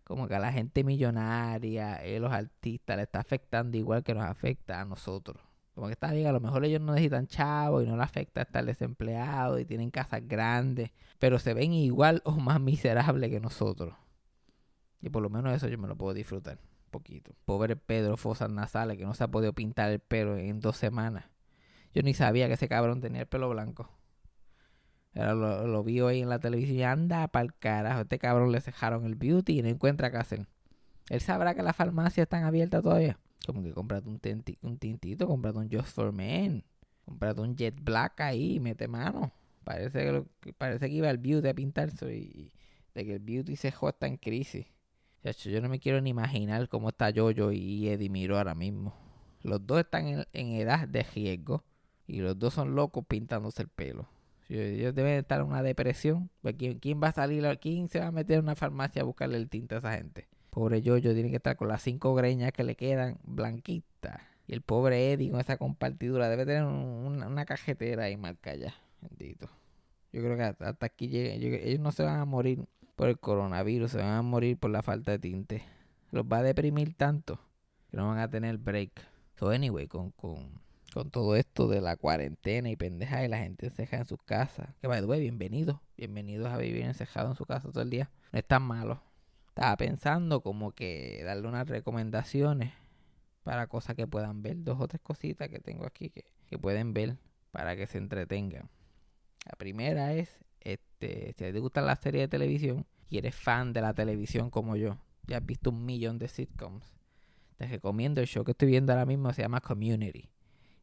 Como 0.02 0.26
que 0.28 0.34
a 0.34 0.40
la 0.40 0.52
gente 0.52 0.84
millonaria, 0.84 1.94
a 1.94 2.18
los 2.18 2.32
artistas, 2.32 2.96
le 2.96 3.04
está 3.04 3.20
afectando 3.20 3.76
igual 3.78 4.02
que 4.02 4.14
nos 4.14 4.24
afecta 4.24 4.80
a 4.80 4.84
nosotros. 4.84 5.40
Como 5.74 5.88
que 5.88 5.94
está 5.94 6.12
bien, 6.12 6.28
a 6.28 6.32
lo 6.32 6.40
mejor 6.40 6.64
ellos 6.64 6.80
no 6.80 6.92
necesitan 6.92 7.26
chavos 7.26 7.82
y 7.82 7.86
no 7.86 7.96
les 7.96 8.04
afecta 8.04 8.42
estar 8.42 8.64
desempleados 8.64 9.60
y 9.60 9.64
tienen 9.64 9.90
casas 9.90 10.22
grandes, 10.26 10.92
pero 11.18 11.38
se 11.38 11.52
ven 11.52 11.72
igual 11.72 12.22
o 12.24 12.32
más 12.32 12.60
miserables 12.60 13.30
que 13.30 13.40
nosotros. 13.40 13.94
Y 15.00 15.10
por 15.10 15.22
lo 15.22 15.30
menos 15.30 15.54
eso 15.54 15.68
yo 15.68 15.76
me 15.76 15.88
lo 15.88 15.96
puedo 15.96 16.14
disfrutar 16.14 16.58
poquito. 16.94 17.34
Pobre 17.44 17.74
Pedro 17.74 18.16
Fosas 18.16 18.50
Nasales 18.50 18.96
que 18.96 19.04
no 19.04 19.14
se 19.14 19.24
ha 19.24 19.28
podido 19.28 19.52
pintar 19.52 19.90
el 19.90 19.98
pelo 19.98 20.36
en 20.36 20.60
dos 20.60 20.76
semanas. 20.76 21.24
Yo 21.92 22.02
ni 22.02 22.14
sabía 22.14 22.46
que 22.46 22.54
ese 22.54 22.68
cabrón 22.68 23.00
tenía 23.00 23.22
el 23.22 23.26
pelo 23.26 23.48
blanco. 23.48 23.90
lo, 25.12 25.66
lo 25.66 25.82
vi 25.82 26.00
hoy 26.00 26.20
en 26.20 26.28
la 26.28 26.38
televisión 26.38 26.88
anda 26.88 27.26
para 27.28 27.46
el 27.46 27.54
carajo. 27.54 28.02
Este 28.02 28.20
cabrón 28.20 28.52
le 28.52 28.60
cejaron 28.60 29.06
el 29.06 29.16
beauty 29.16 29.58
y 29.58 29.62
no 29.62 29.68
encuentra 29.68 30.12
qué 30.12 30.18
hacer. 30.18 30.46
Él 31.10 31.20
sabrá 31.20 31.54
que 31.54 31.62
las 31.62 31.74
farmacias 31.74 32.24
están 32.24 32.44
abiertas 32.44 32.82
todavía. 32.82 33.18
Como 33.46 33.62
que 33.62 33.72
comprate 33.72 34.08
un, 34.08 34.20
un 34.62 34.78
tintito, 34.78 35.26
comprate 35.26 35.58
un 35.58 35.70
Just 35.70 35.94
for 35.94 36.12
Men. 36.12 36.64
Comprate 37.04 37.40
un 37.40 37.56
Jet 37.56 37.78
Black 37.82 38.20
ahí 38.20 38.60
mete 38.60 38.88
mano. 38.88 39.32
Parece 39.64 40.24
que, 40.40 40.52
parece 40.52 40.88
que 40.88 40.94
iba 40.94 41.08
al 41.08 41.18
beauty 41.18 41.48
a 41.48 41.54
pintarse 41.54 42.14
y, 42.14 42.52
de 42.94 43.04
que 43.04 43.14
el 43.14 43.20
beauty 43.20 43.56
se 43.56 43.68
está 43.68 44.06
en 44.06 44.16
crisis 44.16 44.66
yo 45.32 45.60
no 45.60 45.68
me 45.68 45.80
quiero 45.80 46.00
ni 46.00 46.10
imaginar 46.10 46.68
cómo 46.68 46.90
está 46.90 47.10
Jojo 47.14 47.50
y 47.52 47.88
Eddie 47.88 48.28
ahora 48.30 48.54
mismo. 48.54 48.94
Los 49.42 49.66
dos 49.66 49.80
están 49.80 50.26
en, 50.32 50.52
edad 50.52 50.86
de 50.86 51.02
riesgo 51.02 51.64
y 52.06 52.20
los 52.20 52.38
dos 52.38 52.54
son 52.54 52.74
locos 52.74 53.04
pintándose 53.06 53.62
el 53.62 53.68
pelo. 53.68 54.08
Ellos 54.48 54.94
deben 54.94 55.18
estar 55.18 55.40
en 55.40 55.46
una 55.46 55.62
depresión. 55.62 56.30
Pues, 56.42 56.54
¿Quién, 56.58 56.78
¿Quién, 56.78 57.00
va 57.02 57.08
a 57.08 57.12
salir? 57.12 57.44
¿Quién 57.60 57.88
se 57.88 58.00
va 58.00 58.08
a 58.08 58.12
meter 58.12 58.38
en 58.38 58.44
una 58.44 58.54
farmacia 58.54 59.02
a 59.02 59.04
buscarle 59.04 59.38
el 59.38 59.48
tinte 59.48 59.74
a 59.74 59.78
esa 59.78 59.96
gente? 59.96 60.28
Pobre 60.54 60.82
Jojo 60.84 61.00
tiene 61.00 61.30
que 61.30 61.36
estar 61.36 61.56
con 61.56 61.66
las 61.66 61.82
cinco 61.82 62.14
greñas 62.14 62.52
que 62.52 62.62
le 62.62 62.76
quedan 62.76 63.18
blanquitas. 63.24 64.20
Y 64.46 64.52
el 64.52 64.60
pobre 64.60 65.12
Eddie 65.12 65.32
con 65.32 65.40
esa 65.40 65.56
compartidura 65.56 66.28
debe 66.28 66.46
tener 66.46 66.62
una 66.62 67.44
cajetera 67.44 68.04
ahí 68.04 68.16
marca 68.16 68.54
ya. 68.54 68.72
Bendito. 69.00 69.50
Yo 70.12 70.22
creo 70.22 70.36
que 70.36 70.44
hasta 70.44 70.86
aquí 70.86 71.10
ellos 71.12 71.80
no 71.80 71.90
se 71.90 72.04
van 72.04 72.20
a 72.20 72.24
morir 72.24 72.64
por 72.94 73.08
el 73.08 73.18
coronavirus, 73.18 73.90
se 73.90 73.98
van 73.98 74.12
a 74.12 74.22
morir 74.22 74.56
por 74.56 74.70
la 74.70 74.82
falta 74.82 75.10
de 75.10 75.18
tinte. 75.18 75.64
Los 76.12 76.24
va 76.24 76.38
a 76.38 76.42
deprimir 76.44 76.94
tanto 76.94 77.40
que 77.90 77.96
no 77.96 78.06
van 78.06 78.18
a 78.18 78.30
tener 78.30 78.56
break. 78.58 78.92
So, 79.34 79.50
anyway, 79.50 79.88
con, 79.88 80.12
con, 80.12 80.62
con 80.92 81.10
todo 81.10 81.34
esto 81.34 81.66
de 81.66 81.80
la 81.80 81.96
cuarentena 81.96 82.70
y 82.70 82.76
pendeja 82.76 83.24
y 83.24 83.28
la 83.28 83.38
gente 83.38 83.66
enceja 83.66 83.96
en 83.96 84.04
sus 84.04 84.22
casas. 84.22 84.68
Que 84.80 84.86
by 84.86 85.00
the 85.00 85.06
way, 85.06 85.20
bienvenidos. 85.20 85.80
Bienvenidos 85.96 86.52
a 86.52 86.58
vivir 86.58 86.84
encejado 86.84 87.30
en 87.30 87.34
su 87.34 87.44
casa 87.44 87.72
todo 87.72 87.82
el 87.82 87.90
día. 87.90 88.08
No 88.30 88.38
es 88.38 88.44
tan 88.46 88.62
malo. 88.62 89.02
Estaba 89.54 89.76
pensando 89.76 90.40
como 90.40 90.72
que 90.72 91.22
darle 91.24 91.46
unas 91.46 91.68
recomendaciones 91.68 92.72
para 93.44 93.68
cosas 93.68 93.94
que 93.94 94.08
puedan 94.08 94.42
ver. 94.42 94.64
Dos 94.64 94.80
o 94.80 94.88
tres 94.88 95.00
cositas 95.00 95.48
que 95.48 95.60
tengo 95.60 95.86
aquí 95.86 96.10
que, 96.10 96.24
que 96.46 96.58
pueden 96.58 96.92
ver 96.92 97.18
para 97.52 97.76
que 97.76 97.86
se 97.86 97.98
entretengan. 97.98 98.68
La 99.46 99.52
primera 99.56 100.12
es 100.12 100.44
este, 100.60 101.26
si 101.28 101.52
te 101.52 101.60
gusta 101.60 101.82
la 101.82 101.94
serie 101.94 102.22
de 102.22 102.28
televisión 102.28 102.84
y 103.08 103.18
eres 103.18 103.36
fan 103.36 103.72
de 103.72 103.80
la 103.80 103.94
televisión 103.94 104.50
como 104.50 104.74
yo, 104.74 104.98
ya 105.28 105.36
has 105.36 105.46
visto 105.46 105.70
un 105.70 105.86
millón 105.86 106.18
de 106.18 106.26
sitcoms, 106.26 106.92
te 107.56 107.68
recomiendo 107.68 108.20
el 108.20 108.26
show 108.26 108.42
que 108.42 108.50
estoy 108.50 108.68
viendo 108.68 108.92
ahora 108.92 109.06
mismo, 109.06 109.32
se 109.32 109.42
llama 109.42 109.60
Community. 109.60 110.30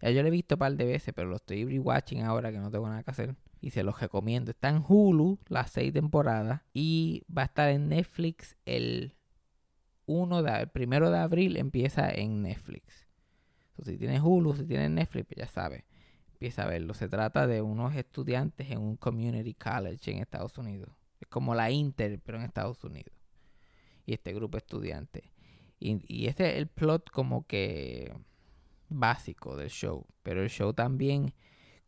Ya 0.02 0.12
yo 0.12 0.22
lo 0.22 0.30
he 0.30 0.32
visto 0.32 0.56
un 0.56 0.60
par 0.60 0.74
de 0.78 0.86
veces, 0.86 1.14
pero 1.14 1.28
lo 1.28 1.36
estoy 1.36 1.66
rewatching 1.66 2.24
ahora 2.24 2.54
que 2.54 2.60
no 2.60 2.72
tengo 2.72 2.88
nada 2.88 3.04
que 3.04 3.12
hacer. 3.12 3.36
Y 3.62 3.70
se 3.70 3.84
los 3.84 4.00
recomiendo. 4.02 4.52
Está 4.52 4.70
en 4.70 4.84
Hulu 4.86 5.40
las 5.48 5.72
seis 5.72 5.94
temporadas. 5.94 6.62
Y 6.74 7.24
va 7.36 7.44
a 7.44 7.46
estar 7.46 7.70
en 7.70 7.90
Netflix 7.90 8.58
el 8.66 9.16
1 10.08 10.44
de, 10.44 10.62
el 10.62 10.70
primero 10.70 11.12
de 11.12 11.20
abril 11.20 11.58
empieza 11.58 12.10
en 12.10 12.42
Netflix. 12.42 13.08
Si 13.84 13.98
tienes 13.98 14.22
Hulu, 14.22 14.56
si 14.56 14.66
tienes 14.66 14.90
Netflix, 14.90 15.28
pues 15.28 15.38
ya 15.38 15.48
sabes 15.48 15.84
empieza 16.42 16.64
a 16.64 16.66
verlo. 16.66 16.96
Se 16.96 17.08
trata 17.08 17.46
de 17.46 17.62
unos 17.62 17.96
estudiantes 17.96 18.72
en 18.72 18.80
un 18.80 18.98
community 18.98 19.54
college 19.54 20.10
en 20.10 20.18
Estados 20.18 20.58
Unidos. 20.58 20.90
Es 21.20 21.28
como 21.28 21.54
la 21.54 21.70
Inter, 21.70 22.20
pero 22.20 22.40
en 22.40 22.46
Estados 22.46 22.84
Unidos. 22.84 23.16
Y 24.08 24.14
este 24.14 24.34
grupo 24.34 24.58
de 24.58 24.62
estudiantes. 24.62 25.24
Y, 25.80 26.02
y 26.08 26.26
es 26.26 26.40
el 26.40 26.66
plot 26.66 27.12
como 27.12 27.46
que 27.46 28.12
básico 28.90 29.56
del 29.56 29.70
show. 29.70 30.08
Pero 30.24 30.42
el 30.42 30.50
show 30.50 30.74
también 30.74 31.36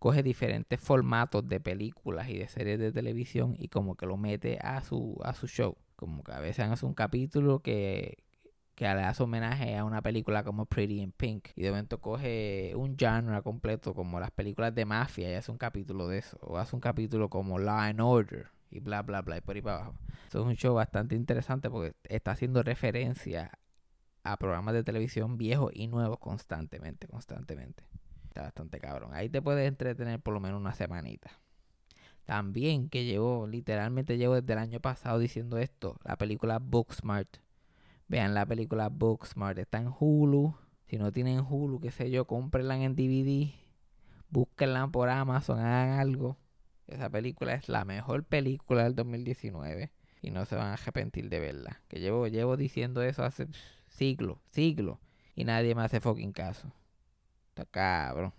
coge 0.04 0.22
diferentes 0.22 0.82
formatos 0.82 1.48
de 1.48 1.62
películas 1.62 2.28
y 2.28 2.38
de 2.38 2.50
series 2.50 2.78
de 2.78 2.92
televisión 2.92 3.56
y 3.58 3.70
como 3.70 3.96
que 3.96 4.06
lo 4.06 4.18
mete 4.18 4.60
a 4.62 4.84
su, 4.84 5.18
a 5.24 5.34
su 5.34 5.48
show. 5.48 5.78
Como 5.96 6.26
que 6.26 6.34
a 6.34 6.42
veces 6.42 6.66
hace 6.66 6.86
un 6.86 6.94
capítulo 6.94 7.62
que 7.62 8.18
que 8.76 8.84
le 8.84 9.04
hace 9.04 9.24
homenaje 9.24 9.78
a 9.78 9.86
una 9.86 10.02
película 10.02 10.44
como 10.44 10.66
Pretty 10.66 11.00
in 11.00 11.14
Pink. 11.14 11.48
Y 11.56 11.62
de 11.62 11.70
momento 11.70 12.02
coge 12.02 12.74
un 12.76 12.98
genre 12.98 13.42
completo 13.44 13.94
como 13.94 14.20
las 14.20 14.32
películas 14.32 14.76
de 14.76 14.84
mafia 14.84 15.32
y 15.32 15.36
hace 15.36 15.50
un 15.52 15.58
capítulo 15.58 16.10
de 16.10 16.18
eso. 16.18 16.38
O 16.42 16.58
hace 16.58 16.76
un 16.76 16.82
capítulo 16.82 17.30
como 17.30 17.58
Law 17.58 17.80
and 17.80 18.02
Order 18.02 18.48
y 18.72 18.82
bla, 18.82 19.04
bla, 19.04 19.22
bla, 19.22 19.38
y 19.38 19.42
por 19.42 19.56
ahí 19.56 19.62
para 19.62 19.78
abajo. 19.78 19.96
Eso 20.28 20.42
es 20.42 20.46
un 20.46 20.56
show 20.56 20.76
bastante 20.76 21.16
interesante 21.16 21.70
porque 21.70 21.96
está 22.04 22.32
haciendo 22.32 22.62
referencia 22.62 23.58
a 24.26 24.36
programas 24.36 24.74
de 24.74 24.84
televisión 24.84 25.38
viejos 25.38 25.72
y 25.74 25.88
nuevos 25.88 26.20
constantemente, 26.20 27.08
constantemente. 27.08 27.86
Está 28.34 28.42
bastante 28.42 28.80
cabrón. 28.80 29.14
Ahí 29.14 29.30
te 29.30 29.44
puedes 29.44 29.68
entretener 29.68 30.20
por 30.20 30.34
lo 30.34 30.40
menos 30.40 30.60
una 30.60 30.74
semanita. 30.74 31.30
También 32.26 32.90
que 32.90 33.06
llevo, 33.06 33.46
literalmente 33.46 34.18
llevo 34.18 34.34
desde 34.34 34.54
el 34.54 34.58
año 34.58 34.80
pasado 34.80 35.20
diciendo 35.20 35.60
esto, 35.60 36.00
la 36.04 36.16
película 36.16 36.58
Booksmart. 36.58 37.38
Vean 38.08 38.34
la 38.34 38.44
película 38.48 38.90
Booksmart, 38.90 39.60
está 39.60 39.78
en 39.78 39.94
Hulu. 40.00 40.56
Si 40.88 40.98
no 40.98 41.12
tienen 41.12 41.46
Hulu, 41.48 41.80
qué 41.80 41.92
sé 41.92 42.10
yo, 42.10 42.26
cómprenla 42.26 42.76
en 42.76 42.96
DVD. 42.96 43.54
Búsquenla 44.30 44.88
por 44.88 45.10
Amazon, 45.10 45.60
hagan 45.60 46.00
algo. 46.00 46.36
Esa 46.88 47.12
película 47.12 47.54
es 47.54 47.70
la 47.70 47.86
mejor 47.86 48.24
película 48.24 48.86
del 48.86 48.96
2019 48.96 49.92
y 50.24 50.32
no 50.32 50.46
se 50.46 50.56
van 50.56 50.70
a 50.70 50.74
arrepentir 50.74 51.30
de 51.30 51.40
verla. 51.40 51.84
Que 51.88 52.00
llevo, 52.00 52.26
llevo 52.26 52.58
diciendo 52.58 53.04
eso 53.04 53.24
hace 53.24 53.48
siglos, 53.90 54.40
siglos 54.50 54.98
y 55.36 55.44
nadie 55.44 55.76
me 55.76 55.84
hace 55.84 56.00
fucking 56.00 56.32
caso. 56.34 56.74
Está 57.54 57.66
cabrón. 57.66 58.34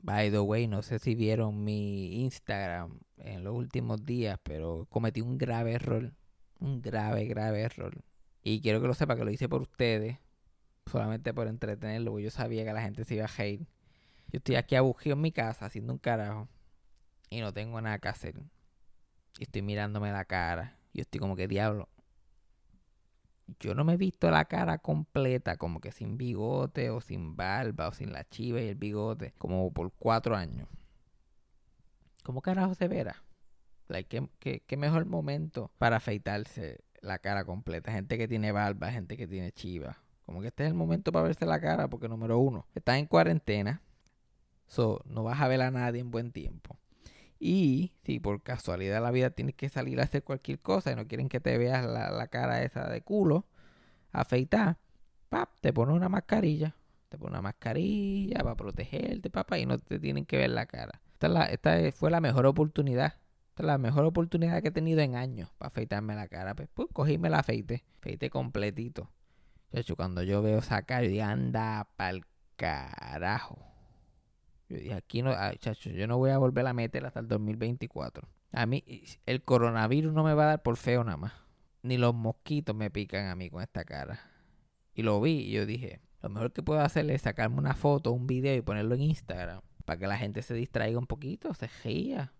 By 0.00 0.30
the 0.30 0.40
way, 0.40 0.66
no 0.66 0.80
sé 0.80 0.98
si 0.98 1.14
vieron 1.14 1.64
mi 1.64 2.22
Instagram 2.22 2.98
en 3.18 3.44
los 3.44 3.54
últimos 3.54 4.06
días, 4.06 4.38
pero 4.42 4.86
cometí 4.88 5.20
un 5.20 5.36
grave 5.36 5.72
error. 5.74 6.14
Un 6.60 6.80
grave, 6.80 7.26
grave 7.26 7.60
error. 7.60 8.02
Y 8.42 8.62
quiero 8.62 8.80
que 8.80 8.86
lo 8.86 8.94
sepa 8.94 9.16
que 9.16 9.24
lo 9.24 9.30
hice 9.30 9.50
por 9.50 9.60
ustedes. 9.60 10.16
Solamente 10.90 11.34
por 11.34 11.46
entretenerlo, 11.46 12.12
porque 12.12 12.24
yo 12.24 12.30
sabía 12.30 12.64
que 12.64 12.72
la 12.72 12.80
gente 12.80 13.04
se 13.04 13.16
iba 13.16 13.26
a 13.26 13.30
hate. 13.36 13.66
Yo 14.32 14.38
estoy 14.38 14.56
aquí 14.56 14.76
abugido 14.76 15.14
en 15.14 15.20
mi 15.20 15.30
casa 15.30 15.66
haciendo 15.66 15.92
un 15.92 15.98
carajo. 15.98 16.48
Y 17.28 17.40
no 17.42 17.52
tengo 17.52 17.82
nada 17.82 17.98
que 17.98 18.08
hacer. 18.08 18.34
Y 19.38 19.42
estoy 19.42 19.60
mirándome 19.60 20.10
la 20.10 20.24
cara. 20.24 20.78
Y 20.94 21.02
estoy 21.02 21.20
como 21.20 21.36
que 21.36 21.48
diablo. 21.48 21.90
Yo 23.60 23.74
no 23.74 23.84
me 23.84 23.94
he 23.94 23.96
visto 23.96 24.30
la 24.30 24.46
cara 24.46 24.78
completa, 24.78 25.56
como 25.56 25.80
que 25.80 25.92
sin 25.92 26.16
bigote 26.16 26.90
o 26.90 27.00
sin 27.00 27.36
barba 27.36 27.88
o 27.88 27.92
sin 27.92 28.12
la 28.12 28.24
chiva 28.24 28.60
y 28.60 28.68
el 28.68 28.74
bigote, 28.74 29.34
como 29.38 29.72
por 29.72 29.92
cuatro 29.92 30.36
años. 30.36 30.68
¿Cómo 32.22 32.40
carajo 32.40 32.74
se 32.74 32.88
verá? 32.88 33.22
Like, 33.88 34.28
¿qué, 34.38 34.60
qué, 34.60 34.76
mejor 34.78 35.04
momento 35.04 35.70
para 35.76 35.96
afeitarse 35.96 36.84
la 37.04 37.18
cara 37.18 37.44
completa. 37.44 37.92
Gente 37.92 38.18
que 38.18 38.26
tiene 38.26 38.50
barba, 38.50 38.90
gente 38.90 39.16
que 39.16 39.26
tiene 39.26 39.52
chiva. 39.52 39.98
Como 40.26 40.40
que 40.40 40.48
este 40.48 40.64
es 40.64 40.70
el 40.70 40.74
momento 40.74 41.12
para 41.12 41.24
verse 41.24 41.44
la 41.46 41.60
cara, 41.60 41.88
porque 41.88 42.08
número 42.08 42.38
uno, 42.38 42.66
estás 42.74 42.96
en 42.96 43.06
cuarentena, 43.06 43.82
so, 44.66 45.02
no 45.04 45.22
vas 45.22 45.40
a 45.40 45.48
ver 45.48 45.60
a 45.60 45.70
nadie 45.70 46.00
en 46.00 46.10
buen 46.10 46.32
tiempo. 46.32 46.78
Y 47.46 47.92
si 48.04 48.20
por 48.20 48.42
casualidad 48.42 48.94
de 48.94 49.00
la 49.02 49.10
vida 49.10 49.28
tienes 49.28 49.54
que 49.54 49.68
salir 49.68 50.00
a 50.00 50.04
hacer 50.04 50.24
cualquier 50.24 50.60
cosa 50.60 50.92
y 50.92 50.94
no 50.96 51.06
quieren 51.06 51.28
que 51.28 51.40
te 51.40 51.58
veas 51.58 51.84
la, 51.84 52.26
cara 52.28 52.62
esa 52.62 52.88
de 52.88 53.02
culo, 53.02 53.44
afeitar, 54.12 54.78
pap, 55.28 55.50
te 55.60 55.70
pones 55.70 55.94
una 55.94 56.08
mascarilla. 56.08 56.74
Te 57.10 57.18
pones 57.18 57.32
una 57.32 57.42
mascarilla 57.42 58.38
para 58.38 58.54
protegerte, 58.54 59.28
papá, 59.28 59.58
y 59.58 59.66
no 59.66 59.76
te 59.78 59.98
tienen 59.98 60.24
que 60.24 60.38
ver 60.38 60.48
la 60.52 60.64
cara. 60.64 61.02
Esta, 61.12 61.44
esta 61.50 61.92
fue 61.92 62.10
la 62.10 62.22
mejor 62.22 62.46
oportunidad. 62.46 63.16
Esta 63.50 63.62
es 63.62 63.66
la 63.66 63.76
mejor 63.76 64.06
oportunidad 64.06 64.62
que 64.62 64.68
he 64.68 64.72
tenido 64.72 65.00
en 65.00 65.14
años 65.14 65.50
para 65.58 65.68
afeitarme 65.68 66.14
la 66.14 66.28
cara. 66.28 66.54
Pues, 66.54 66.70
pues 66.72 66.88
cogíme 66.94 67.28
la 67.28 67.40
afeite, 67.40 67.84
afeite 67.98 68.30
completito. 68.30 69.10
hecho, 69.70 69.96
cuando 69.96 70.22
yo 70.22 70.40
veo 70.40 70.60
esa 70.60 70.80
cara, 70.84 71.02
yo 71.02 71.10
digo, 71.10 71.24
anda 71.24 71.90
pa'l 71.98 72.24
carajo. 72.56 73.73
Yo 74.68 74.76
dije, 74.76 74.94
aquí 74.94 75.22
no, 75.22 75.32
chacho, 75.56 75.90
yo 75.90 76.06
no 76.06 76.18
voy 76.18 76.30
a 76.30 76.38
volver 76.38 76.66
a 76.66 76.72
meter 76.72 77.04
hasta 77.04 77.20
el 77.20 77.28
2024. 77.28 78.28
A 78.52 78.66
mí, 78.66 78.84
el 79.26 79.42
coronavirus 79.42 80.12
no 80.12 80.24
me 80.24 80.34
va 80.34 80.44
a 80.44 80.46
dar 80.46 80.62
por 80.62 80.76
feo 80.76 81.04
nada 81.04 81.16
más. 81.16 81.32
Ni 81.82 81.98
los 81.98 82.14
mosquitos 82.14 82.74
me 82.74 82.90
pican 82.90 83.26
a 83.26 83.36
mí 83.36 83.50
con 83.50 83.62
esta 83.62 83.84
cara. 83.84 84.20
Y 84.94 85.02
lo 85.02 85.20
vi 85.20 85.40
y 85.40 85.50
yo 85.50 85.66
dije, 85.66 86.00
lo 86.22 86.30
mejor 86.30 86.52
que 86.52 86.62
puedo 86.62 86.80
hacer 86.80 87.10
es 87.10 87.22
sacarme 87.22 87.58
una 87.58 87.74
foto, 87.74 88.12
un 88.12 88.26
video 88.26 88.56
y 88.56 88.62
ponerlo 88.62 88.94
en 88.94 89.02
Instagram. 89.02 89.60
Para 89.84 89.98
que 89.98 90.06
la 90.06 90.16
gente 90.16 90.40
se 90.40 90.54
distraiga 90.54 90.98
un 90.98 91.06
poquito, 91.06 91.52
se 91.52 91.68
ría. 91.82 92.32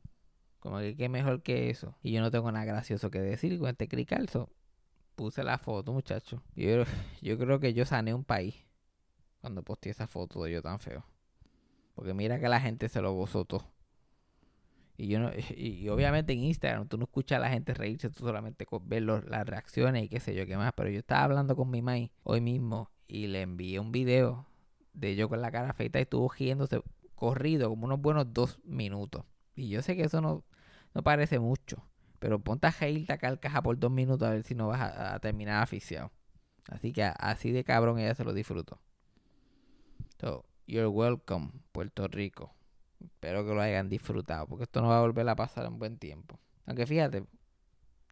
Como 0.60 0.78
que 0.78 0.96
qué 0.96 1.10
mejor 1.10 1.42
que 1.42 1.68
eso. 1.68 1.94
Y 2.02 2.12
yo 2.12 2.22
no 2.22 2.30
tengo 2.30 2.50
nada 2.50 2.64
gracioso 2.64 3.10
que 3.10 3.20
decir 3.20 3.58
con 3.58 3.68
este 3.68 3.86
cricalzo. 3.86 4.48
Puse 5.14 5.44
la 5.44 5.58
foto, 5.58 5.92
muchacho. 5.92 6.42
Yo, 6.54 6.84
yo 7.20 7.38
creo 7.38 7.60
que 7.60 7.74
yo 7.74 7.84
sané 7.84 8.14
un 8.14 8.24
país 8.24 8.64
cuando 9.40 9.62
posté 9.62 9.90
esa 9.90 10.06
foto 10.06 10.42
de 10.44 10.52
yo 10.52 10.62
tan 10.62 10.80
feo. 10.80 11.04
Porque 11.94 12.14
mira 12.14 12.40
que 12.40 12.48
la 12.48 12.60
gente 12.60 12.88
se 12.88 13.00
lo 13.00 13.12
gozó 13.12 13.44
todo. 13.44 13.72
Y 14.96 15.08
yo 15.08 15.18
no, 15.18 15.30
y, 15.56 15.88
obviamente 15.88 16.32
en 16.32 16.40
Instagram 16.40 16.88
tú 16.88 16.98
no 16.98 17.04
escuchas 17.04 17.38
a 17.38 17.40
la 17.40 17.50
gente 17.50 17.74
reírse, 17.74 18.10
tú 18.10 18.24
solamente 18.24 18.66
ves 18.82 19.02
las 19.02 19.46
reacciones 19.46 20.04
y 20.04 20.08
qué 20.08 20.20
sé 20.20 20.34
yo 20.34 20.46
qué 20.46 20.56
más. 20.56 20.72
Pero 20.74 20.90
yo 20.90 20.98
estaba 20.98 21.24
hablando 21.24 21.56
con 21.56 21.70
mi 21.70 21.82
mai 21.82 22.10
hoy 22.22 22.40
mismo 22.40 22.90
y 23.06 23.26
le 23.26 23.42
envié 23.42 23.80
un 23.80 23.92
video 23.92 24.46
de 24.92 25.16
yo 25.16 25.28
con 25.28 25.40
la 25.40 25.50
cara 25.50 25.72
feita 25.72 25.98
y 25.98 26.02
estuvo 26.02 26.28
giéndose 26.28 26.82
corrido 27.14 27.68
como 27.68 27.86
unos 27.86 28.00
buenos 28.00 28.32
dos 28.32 28.60
minutos. 28.64 29.24
Y 29.54 29.68
yo 29.68 29.82
sé 29.82 29.96
que 29.96 30.04
eso 30.04 30.20
no, 30.20 30.44
no 30.94 31.02
parece 31.02 31.38
mucho. 31.38 31.84
Pero 32.18 32.38
ponte 32.38 32.66
a 32.66 32.70
reírte 32.70 33.12
a 33.12 33.18
carcaja 33.18 33.62
por 33.62 33.78
dos 33.78 33.90
minutos 33.90 34.26
a 34.26 34.30
ver 34.30 34.42
si 34.44 34.54
no 34.54 34.68
vas 34.68 34.80
a, 34.80 35.18
terminar 35.20 35.62
asfixiado. 35.62 36.10
Así 36.68 36.92
que 36.92 37.02
así 37.02 37.52
de 37.52 37.64
cabrón 37.64 37.98
ella 37.98 38.14
se 38.14 38.24
lo 38.24 38.32
disfruto. 38.32 38.80
So, 40.18 40.46
You're 40.66 40.88
welcome, 40.88 41.50
Puerto 41.72 42.08
Rico. 42.08 42.54
Espero 42.98 43.44
que 43.44 43.52
lo 43.52 43.60
hayan 43.60 43.90
disfrutado, 43.90 44.46
porque 44.46 44.64
esto 44.64 44.80
no 44.80 44.88
va 44.88 44.98
a 44.98 45.02
volver 45.02 45.28
a 45.28 45.36
pasar 45.36 45.66
en 45.66 45.78
buen 45.78 45.98
tiempo. 45.98 46.38
Aunque 46.64 46.86
fíjate, 46.86 47.24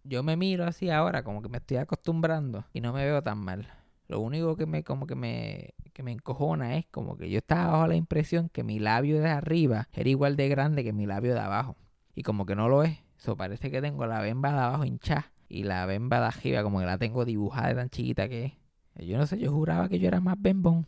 yo 0.05 0.23
me 0.23 0.37
miro 0.37 0.67
así 0.67 0.91
ahora, 0.91 1.23
como 1.23 1.41
que 1.41 1.49
me 1.49 1.59
estoy 1.59 1.79
acostumbrando 1.79 2.67
y 2.75 2.83
no 2.83 2.93
me 2.93 3.05
veo 3.07 3.23
tan 3.23 3.39
mal. 3.39 3.67
Lo 4.07 4.21
único 4.21 4.55
que 4.57 4.67
me 4.67 4.85
como 4.85 5.07
que 5.07 5.15
me, 5.15 5.73
que 5.95 6.03
me 6.03 6.13
encojona 6.13 6.77
es 6.77 6.85
como 6.91 7.17
que 7.17 7.31
yo 7.31 7.39
estaba 7.39 7.73
bajo 7.73 7.87
la 7.87 7.97
impresión 7.97 8.51
que 8.51 8.65
mi 8.65 8.79
labio 8.79 9.21
de 9.21 9.31
arriba 9.31 9.89
era 9.95 10.11
igual 10.11 10.37
de 10.37 10.51
grande 10.51 10.85
que 10.85 10.93
mi 10.93 11.07
labio 11.07 11.33
de 11.33 11.41
abajo. 11.41 11.77
Y 12.15 12.23
como 12.23 12.45
que 12.45 12.55
no 12.55 12.69
lo 12.69 12.83
es. 12.83 12.99
Eso 13.19 13.35
parece 13.35 13.71
que 13.71 13.81
tengo 13.81 14.05
la 14.07 14.21
bemba 14.21 14.53
de 14.53 14.59
abajo 14.59 14.85
hinchada 14.85 15.33
y 15.49 15.63
la 15.63 15.87
bemba 15.87 16.21
de 16.21 16.27
arriba 16.27 16.63
como 16.63 16.81
que 16.81 16.87
la 16.87 16.99
tengo 16.99 17.25
dibujada 17.25 17.69
de 17.69 17.75
tan 17.77 17.89
chiquita 17.89 18.29
que 18.29 18.45
es. 18.45 19.07
Yo 19.07 19.17
no 19.17 19.27
sé, 19.27 19.39
yo 19.39 19.51
juraba 19.51 19.89
que 19.89 19.99
yo 19.99 20.09
era 20.09 20.21
más 20.21 20.37
bembón. 20.39 20.87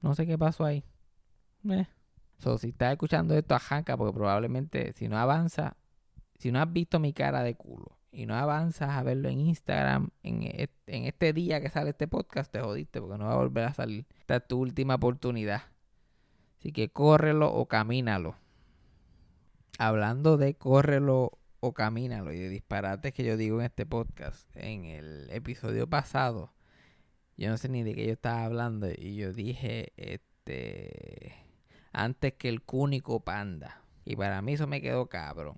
No 0.00 0.14
sé 0.14 0.26
qué 0.26 0.38
pasó 0.38 0.64
ahí. 0.64 0.84
Eh. 1.68 1.86
So, 2.38 2.56
si 2.58 2.68
estás 2.68 2.92
escuchando 2.92 3.34
esto, 3.34 3.54
ajanca, 3.54 3.96
porque 3.96 4.14
probablemente 4.14 4.92
si 4.92 5.08
no 5.08 5.18
avanza, 5.18 5.76
si 6.38 6.52
no 6.52 6.60
has 6.60 6.72
visto 6.72 7.00
mi 7.00 7.12
cara 7.12 7.42
de 7.42 7.56
culo 7.56 7.98
y 8.12 8.26
no 8.26 8.36
avanzas 8.36 8.90
a 8.90 9.02
verlo 9.02 9.28
en 9.28 9.40
Instagram 9.40 10.10
en, 10.22 10.42
en 10.42 11.04
este 11.04 11.32
día 11.32 11.60
que 11.60 11.68
sale 11.68 11.90
este 11.90 12.06
podcast, 12.06 12.52
te 12.52 12.60
jodiste 12.60 13.00
porque 13.00 13.18
no 13.18 13.26
va 13.26 13.32
a 13.32 13.38
volver 13.38 13.64
a 13.64 13.74
salir. 13.74 14.06
Esta 14.20 14.36
es 14.36 14.46
tu 14.46 14.60
última 14.60 14.94
oportunidad. 14.94 15.62
Así 16.58 16.72
que 16.72 16.90
córrelo 16.90 17.52
o 17.52 17.66
camínalo. 17.66 18.36
Hablando 19.78 20.36
de 20.36 20.54
córrelo 20.54 21.38
o 21.60 21.72
camínalo 21.72 22.32
y 22.32 22.38
de 22.38 22.48
disparates 22.48 23.12
que 23.12 23.24
yo 23.24 23.36
digo 23.36 23.58
en 23.58 23.66
este 23.66 23.84
podcast, 23.84 24.48
en 24.56 24.84
el 24.84 25.28
episodio 25.30 25.88
pasado 25.88 26.52
yo 27.38 27.50
no 27.50 27.56
sé 27.56 27.68
ni 27.68 27.84
de 27.84 27.94
qué 27.94 28.06
yo 28.06 28.12
estaba 28.12 28.44
hablando. 28.44 28.88
Y 28.90 29.16
yo 29.16 29.32
dije, 29.32 29.92
este. 29.96 31.34
Antes 31.92 32.34
que 32.34 32.48
el 32.48 32.62
cúnico 32.62 33.20
panda. 33.20 33.82
Y 34.04 34.16
para 34.16 34.42
mí 34.42 34.54
eso 34.54 34.66
me 34.66 34.82
quedó 34.82 35.08
cabrón. 35.08 35.56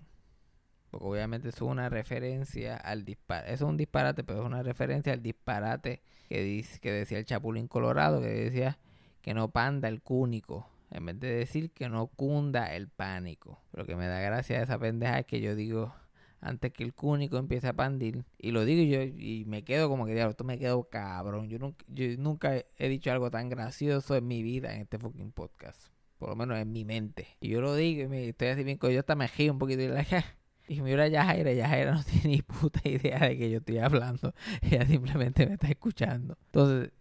Porque 0.91 1.07
obviamente 1.07 1.49
eso 1.49 1.65
es 1.67 1.71
una 1.71 1.89
referencia 1.89 2.77
al 2.77 3.05
disparate. 3.05 3.53
Eso 3.53 3.65
es 3.65 3.71
un 3.71 3.77
disparate, 3.77 4.25
pero 4.25 4.41
es 4.41 4.47
una 4.47 4.63
referencia 4.63 5.13
al 5.13 5.23
disparate 5.23 6.03
que, 6.29 6.43
dice, 6.43 6.81
que 6.81 6.93
decía 6.93 7.19
el 7.19 7.25
Chapulín 7.25 7.67
Colorado, 7.67 8.21
que 8.21 8.29
decía 8.29 8.79
que 9.23 9.33
no 9.33 9.51
panda 9.51 9.89
el 9.89 10.03
cúnico. 10.03 10.69
En 10.91 11.07
vez 11.07 11.21
de 11.21 11.33
decir 11.33 11.71
que 11.71 11.89
no 11.89 12.09
cunda 12.09 12.75
el 12.75 12.89
pánico. 12.89 13.61
Lo 13.73 13.87
que 13.87 13.97
me 13.97 14.07
da 14.07 14.21
gracia 14.21 14.59
de 14.59 14.65
esa 14.65 14.79
pendeja 14.79 15.21
es 15.21 15.27
que 15.27 15.41
yo 15.41 15.55
digo, 15.55 15.95
antes 16.41 16.73
que 16.73 16.85
el 16.85 16.95
cúnico 16.95 17.39
empiece 17.39 17.69
a 17.69 17.73
pandir. 17.75 18.25
Y 18.39 18.51
lo 18.53 18.65
digo 18.65 18.83
yo 18.83 19.03
y 19.03 19.45
me 19.47 19.63
quedo 19.63 19.89
como 19.89 20.07
que, 20.07 20.15
diablo, 20.15 20.31
esto 20.31 20.45
me 20.45 20.59
quedo 20.59 20.85
cabrón. 20.85 21.49
Yo 21.49 21.59
nunca, 21.59 21.85
yo 21.89 22.05
nunca 22.19 22.65
he 22.79 22.89
dicho 22.89 23.13
algo 23.13 23.31
tan 23.31 23.49
gracioso 23.49 24.17
en 24.17 24.27
mi 24.27 24.43
vida 24.43 24.75
en 24.75 24.83
este 24.83 24.99
fucking 24.99 25.33
podcast. 25.33 25.89
Por 26.19 26.31
lo 26.31 26.37
menos 26.37 26.59
en 26.59 26.73
mi 26.73 26.85
mente. 26.85 27.29
Y 27.41 27.49
yo 27.49 27.61
lo 27.61 27.75
digo 27.75 28.03
y 28.03 28.09
me 28.09 28.29
estoy 28.29 28.49
así 28.49 28.65
bien, 28.65 28.79
yo 28.79 29.01
hasta 29.01 29.15
me 29.15 29.29
giro 29.29 29.53
un 29.55 29.59
poquito 29.59 29.83
y 29.83 29.89
la 29.89 30.05
y 30.69 30.83
mira 30.83 31.09
Yajaira, 31.09 31.53
Yajaira 31.53 31.93
no 31.93 32.05
tiene 32.05 32.37
ni 32.37 32.43
puta 32.43 32.81
idea 32.89 33.19
de 33.21 33.39
que 33.39 33.51
yo 33.51 33.59
estoy 33.59 33.79
hablando. 33.79 34.35
Ella 34.63 34.87
simplemente 34.87 35.47
me 35.47 35.55
está 35.55 35.69
escuchando. 35.69 36.37
Entonces, 36.47 36.93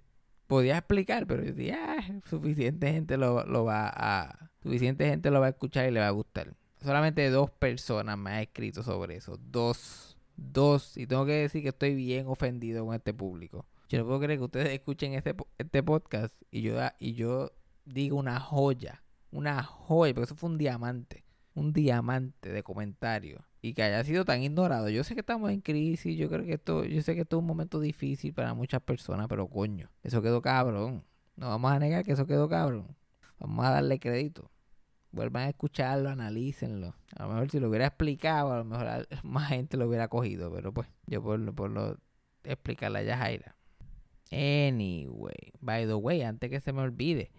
podía 0.48 0.78
explicar, 0.78 1.28
pero 1.28 1.44
yo 1.44 1.54
decía, 1.54 1.98
ah, 2.00 2.20
suficiente 2.30 2.92
gente 2.92 3.18
lo, 3.18 3.46
lo 3.46 3.66
va 3.66 3.92
a... 3.94 4.50
Suficiente 4.62 5.08
gente 5.08 5.32
lo 5.32 5.40
va 5.40 5.46
a 5.48 5.50
escuchar 5.50 5.88
y 5.88 5.92
le 5.92 6.02
va 6.02 6.08
a 6.08 6.12
gustar 6.12 6.54
solamente 6.82 7.30
dos 7.30 7.50
personas 7.52 8.18
me 8.18 8.32
han 8.32 8.40
escrito 8.40 8.84
sobre 8.84 9.16
eso. 9.16 9.38
Dos. 9.38 10.18
Dos. 10.36 10.98
Y 10.98 11.08
tengo 11.08 11.26
que 11.26 11.34
decir 11.34 11.62
que 11.62 11.70
estoy 11.70 11.96
bien 11.96 12.28
ofendido 12.28 12.86
con 12.86 12.96
este 12.96 13.14
público. 13.14 13.66
Yo 13.90 14.00
no 14.00 14.06
puedo 14.06 14.20
creer 14.20 14.40
que 14.40 14.46
ustedes 14.46 14.70
escuchen 14.70 15.14
este, 15.14 15.36
este 15.58 15.84
podcast 15.84 16.34
y 16.52 16.62
yo, 16.62 16.78
y 17.00 17.14
yo 17.14 17.52
diga 17.86 18.16
una 18.16 18.40
joya. 18.40 19.04
Una 19.32 19.64
joya, 19.64 20.14
porque 20.14 20.26
eso 20.26 20.36
fue 20.36 20.50
un 20.50 20.58
diamante. 20.58 21.26
Un 21.56 21.74
diamante 21.74 22.52
de 22.52 22.64
comentarios. 22.64 23.42
Y 23.62 23.74
que 23.74 23.84
haya 23.84 24.04
sido 24.04 24.24
tan 24.24 24.42
ignorado. 24.42 24.90
Yo 24.90 25.04
sé 25.04 25.16
que 25.16 25.22
estamos 25.22 25.52
en 25.52 25.62
crisis. 25.62 26.18
Yo 26.18 26.30
creo 26.30 26.46
que 26.46 26.54
esto, 26.54 26.86
yo 26.86 27.02
sé 27.02 27.16
que 27.16 27.22
esto 27.22 27.38
es 27.38 27.40
un 27.42 27.48
momento 27.48 27.80
difícil 27.80 28.34
para 28.34 28.54
muchas 28.54 28.82
personas, 28.82 29.28
pero 29.28 29.48
coño, 29.48 29.90
eso 30.04 30.22
quedó 30.22 30.42
cabrón. 30.42 31.04
No 31.36 31.50
vamos 31.50 31.72
a 31.72 31.80
negar 31.80 32.06
que 32.06 32.14
eso 32.14 32.26
quedó 32.26 32.48
cabrón. 32.48 32.96
Vamos 33.40 33.66
a 33.66 33.72
darle 33.72 34.00
crédito. 34.00 34.50
Vuelvan 35.12 35.44
a 35.44 35.50
escucharlo, 35.50 36.10
analícenlo. 36.10 36.96
A 37.16 37.24
lo 37.24 37.30
mejor 37.30 37.50
si 37.50 37.60
lo 37.60 37.70
hubiera 37.70 37.88
explicado, 37.88 38.54
a 38.54 38.58
lo 38.58 38.66
mejor 38.66 39.08
más 39.24 39.50
gente 39.50 39.78
lo 39.78 39.88
hubiera 39.88 40.08
cogido. 40.08 40.52
Pero 40.54 40.74
pues, 40.74 40.88
yo 41.08 41.22
por, 41.22 41.54
por 41.56 41.72
lo 41.72 41.98
explicarle 42.44 43.00
a 43.00 43.04
Yajaira. 43.04 43.56
Anyway, 44.32 45.54
by 45.60 45.88
the 45.88 45.96
way, 45.96 46.22
antes 46.22 46.50
que 46.50 46.62
se 46.62 46.72
me 46.72 46.82
olvide, 46.82 47.32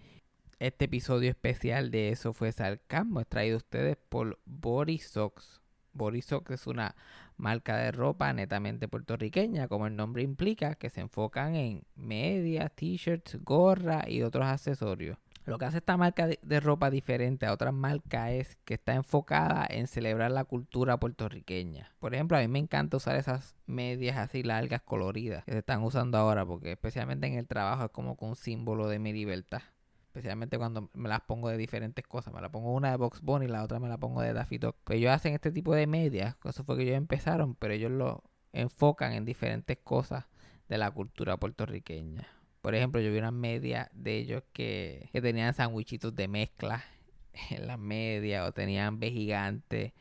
este 0.58 0.86
episodio 0.86 1.30
especial 1.30 1.90
de 1.90 2.10
Eso 2.10 2.32
fue 2.32 2.52
Sarcasmo 2.52 3.20
es 3.20 3.26
traído 3.26 3.54
a 3.54 3.58
ustedes 3.58 3.96
por 3.96 4.38
Borisocks. 4.44 5.60
Borisocks 5.92 6.50
es 6.50 6.66
una 6.66 6.94
marca 7.36 7.76
de 7.76 7.92
ropa 7.92 8.32
netamente 8.32 8.86
puertorriqueña, 8.88 9.68
como 9.68 9.86
el 9.86 9.96
nombre 9.96 10.22
implica, 10.22 10.74
que 10.74 10.90
se 10.90 11.00
enfocan 11.00 11.54
en 11.54 11.84
medias, 11.94 12.70
t-shirts, 12.74 13.42
gorra 13.42 14.04
y 14.08 14.22
otros 14.22 14.46
accesorios. 14.46 15.16
Lo 15.50 15.58
que 15.58 15.64
hace 15.64 15.78
esta 15.78 15.96
marca 15.96 16.28
de, 16.28 16.60
ropa 16.60 16.90
diferente 16.90 17.44
a 17.44 17.52
otras 17.52 17.74
marcas 17.74 18.30
es 18.30 18.56
que 18.64 18.74
está 18.74 18.94
enfocada 18.94 19.66
en 19.68 19.88
celebrar 19.88 20.30
la 20.30 20.44
cultura 20.44 21.00
puertorriqueña. 21.00 21.90
Por 21.98 22.14
ejemplo, 22.14 22.36
a 22.36 22.40
mí 22.40 22.46
me 22.46 22.60
encanta 22.60 22.98
usar 22.98 23.16
esas 23.16 23.56
medias 23.66 24.16
así 24.16 24.44
largas, 24.44 24.80
coloridas, 24.80 25.42
que 25.42 25.50
se 25.50 25.58
están 25.58 25.82
usando 25.82 26.18
ahora, 26.18 26.46
porque 26.46 26.70
especialmente 26.70 27.26
en 27.26 27.34
el 27.34 27.48
trabajo 27.48 27.86
es 27.86 27.90
como 27.90 28.16
un 28.20 28.36
símbolo 28.36 28.86
de 28.86 29.00
mi 29.00 29.12
libertad. 29.12 29.62
Especialmente 30.06 30.56
cuando 30.56 30.88
me 30.94 31.08
las 31.08 31.22
pongo 31.22 31.48
de 31.48 31.56
diferentes 31.56 32.06
cosas. 32.06 32.32
Me 32.32 32.40
la 32.40 32.52
pongo 32.52 32.72
una 32.72 32.92
de 32.92 32.96
Box 32.96 33.20
Bunny 33.20 33.46
y 33.46 33.48
la 33.48 33.64
otra 33.64 33.80
me 33.80 33.88
la 33.88 33.98
pongo 33.98 34.22
de 34.22 34.32
Daffy 34.32 34.58
Duck. 34.58 34.76
Pues 34.84 35.00
ellos 35.00 35.10
hacen 35.10 35.34
este 35.34 35.50
tipo 35.50 35.74
de 35.74 35.88
medias. 35.88 36.36
Eso 36.44 36.62
fue 36.62 36.76
que 36.76 36.84
ellos 36.84 36.96
empezaron, 36.96 37.56
pero 37.56 37.74
ellos 37.74 37.90
lo 37.90 38.22
enfocan 38.52 39.14
en 39.14 39.24
diferentes 39.24 39.78
cosas 39.82 40.26
de 40.68 40.78
la 40.78 40.92
cultura 40.92 41.38
puertorriqueña. 41.38 42.39
Por 42.60 42.74
ejemplo, 42.74 43.00
yo 43.00 43.10
vi 43.10 43.18
unas 43.18 43.32
medias 43.32 43.88
de 43.92 44.16
ellos 44.16 44.42
que, 44.52 45.08
tenían 45.12 45.54
sandwichitos 45.54 46.14
de 46.14 46.28
mezcla 46.28 46.84
en 47.50 47.66
las 47.66 47.78
medias 47.78 48.48
o 48.48 48.52
tenían 48.52 49.00
B 49.00 49.10
gigantes. 49.10 49.92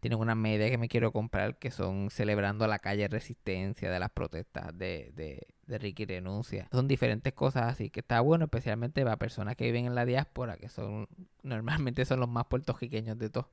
Tienen 0.00 0.20
unas 0.20 0.36
medias 0.36 0.70
que 0.70 0.78
me 0.78 0.88
quiero 0.88 1.12
comprar 1.12 1.58
que 1.58 1.72
son 1.72 2.10
celebrando 2.10 2.66
la 2.68 2.78
calle 2.78 3.08
Resistencia 3.08 3.90
de 3.90 3.98
las 3.98 4.10
protestas 4.10 4.76
de, 4.78 5.10
de, 5.14 5.48
de 5.66 5.78
Ricky 5.78 6.06
Renuncia. 6.06 6.68
Son 6.70 6.86
diferentes 6.86 7.32
cosas 7.32 7.64
así 7.64 7.90
que 7.90 8.00
está 8.00 8.20
bueno, 8.20 8.44
especialmente 8.44 9.02
para 9.02 9.16
personas 9.16 9.56
que 9.56 9.64
viven 9.64 9.86
en 9.86 9.96
la 9.96 10.04
diáspora, 10.04 10.56
que 10.56 10.68
son 10.68 11.08
normalmente 11.42 12.04
son 12.04 12.20
los 12.20 12.28
más 12.28 12.46
puertorriqueños 12.46 13.18
de 13.18 13.30
todos, 13.30 13.46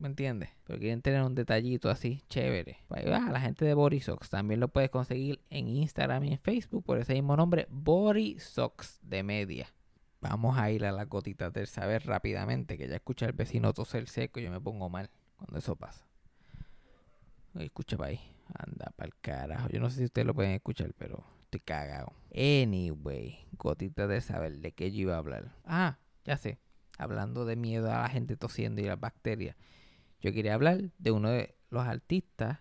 ¿Me 0.02 0.08
entiendes? 0.08 0.50
Pero 0.64 0.80
quieren 0.80 1.00
tener 1.00 1.22
un 1.22 1.36
detallito 1.36 1.88
así 1.88 2.22
chévere. 2.28 2.78
Ahí 2.90 3.04
la 3.06 3.40
gente 3.40 3.64
de 3.64 3.72
Borisox 3.72 4.28
también 4.28 4.58
lo 4.58 4.66
puedes 4.66 4.90
conseguir 4.90 5.40
en 5.48 5.68
Instagram 5.68 6.24
y 6.24 6.32
en 6.32 6.38
Facebook 6.38 6.84
por 6.84 6.98
ese 6.98 7.14
mismo 7.14 7.36
nombre, 7.36 7.68
Borisox 7.70 8.98
de 9.02 9.22
media. 9.22 9.72
Vamos 10.20 10.58
a 10.58 10.70
ir 10.72 10.84
a 10.84 10.92
las 10.92 11.08
gotitas 11.08 11.52
del 11.52 11.68
saber 11.68 12.04
rápidamente, 12.04 12.76
que 12.76 12.88
ya 12.88 12.96
escucha 12.96 13.26
el 13.26 13.32
vecino 13.32 13.72
toser 13.72 14.08
seco 14.08 14.40
y 14.40 14.42
yo 14.42 14.50
me 14.50 14.60
pongo 14.60 14.88
mal 14.88 15.08
cuando 15.36 15.58
eso 15.58 15.76
pasa. 15.76 16.04
Escucha 17.54 17.96
para 17.96 18.10
ahí. 18.10 18.20
Anda 18.54 18.92
para 18.96 19.06
el 19.06 19.14
carajo. 19.20 19.68
Yo 19.68 19.78
no 19.78 19.88
sé 19.88 19.98
si 19.98 20.04
ustedes 20.04 20.26
lo 20.26 20.34
pueden 20.34 20.52
escuchar, 20.52 20.92
pero 20.98 21.24
estoy 21.44 21.60
cagado. 21.60 22.12
Anyway, 22.34 23.46
gotitas 23.52 24.08
del 24.08 24.20
saber. 24.20 24.58
¿De 24.58 24.72
qué 24.72 24.90
yo 24.90 25.02
iba 25.02 25.14
a 25.14 25.18
hablar? 25.18 25.52
Ah, 25.64 25.98
ya 26.24 26.36
sé. 26.36 26.58
Hablando 26.98 27.44
de 27.44 27.56
miedo 27.56 27.90
a 27.92 28.02
la 28.02 28.08
gente 28.08 28.36
tosiendo 28.36 28.80
y 28.80 28.84
las 28.84 28.98
bacterias. 28.98 29.56
Yo 30.22 30.32
quería 30.32 30.54
hablar 30.54 30.90
de 30.98 31.10
uno 31.10 31.30
de 31.30 31.56
los 31.68 31.84
artistas, 31.84 32.60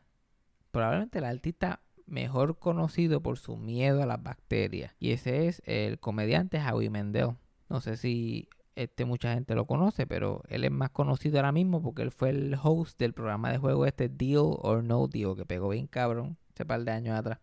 probablemente 0.71 1.19
el 1.19 1.25
artista 1.25 1.79
mejor 2.07 2.57
conocido 2.57 3.21
por 3.21 3.37
su 3.37 3.55
miedo 3.55 4.01
a 4.01 4.07
las 4.07 4.21
bacterias. 4.21 4.95
Y 4.99 5.11
ese 5.11 5.47
es 5.47 5.61
el 5.65 5.99
comediante 5.99 6.59
Howie 6.59 6.89
Mendel. 6.89 7.35
No 7.69 7.79
sé 7.79 7.97
si 7.97 8.49
este 8.75 9.05
mucha 9.05 9.33
gente 9.33 9.53
lo 9.53 9.65
conoce, 9.65 10.07
pero 10.07 10.41
él 10.49 10.63
es 10.63 10.71
más 10.71 10.89
conocido 10.89 11.37
ahora 11.37 11.51
mismo 11.51 11.83
porque 11.83 12.01
él 12.01 12.11
fue 12.11 12.31
el 12.31 12.57
host 12.61 12.99
del 12.99 13.13
programa 13.13 13.51
de 13.51 13.59
juego 13.59 13.85
este 13.85 14.09
Deal 14.09 14.57
or 14.61 14.83
No 14.83 15.07
Deal, 15.07 15.35
que 15.35 15.45
pegó 15.45 15.69
bien 15.69 15.85
cabrón 15.87 16.37
hace 16.53 16.65
par 16.65 16.83
de 16.83 16.91
años 16.91 17.17
atrás. 17.17 17.39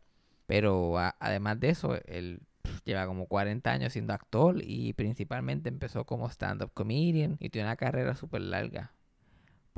Pero 0.47 0.95
además 0.99 1.61
de 1.61 1.69
eso, 1.71 1.97
él 2.07 2.41
lleva 2.85 3.07
como 3.07 3.27
40 3.27 3.71
años 3.71 3.93
siendo 3.93 4.15
actor 4.15 4.57
y 4.63 4.95
principalmente 4.95 5.69
empezó 5.69 6.05
como 6.05 6.29
stand-up 6.29 6.73
comedian 6.75 7.37
y 7.39 7.51
tiene 7.51 7.69
una 7.69 7.77
carrera 7.77 8.17
súper 8.17 8.41
larga. 8.41 8.93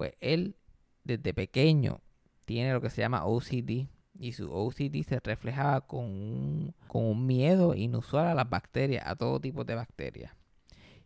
Pues 0.00 0.14
él 0.20 0.56
desde 1.04 1.34
pequeño 1.34 2.00
tiene 2.46 2.72
lo 2.72 2.80
que 2.80 2.88
se 2.88 3.02
llama 3.02 3.26
OCD 3.26 3.86
y 4.18 4.32
su 4.32 4.50
OCD 4.50 5.02
se 5.06 5.20
reflejaba 5.22 5.82
con 5.82 6.06
un, 6.06 6.74
con 6.88 7.04
un 7.04 7.26
miedo 7.26 7.74
inusual 7.74 8.28
a 8.28 8.34
las 8.34 8.48
bacterias, 8.48 9.06
a 9.06 9.14
todo 9.14 9.40
tipo 9.40 9.62
de 9.64 9.74
bacterias. 9.74 10.34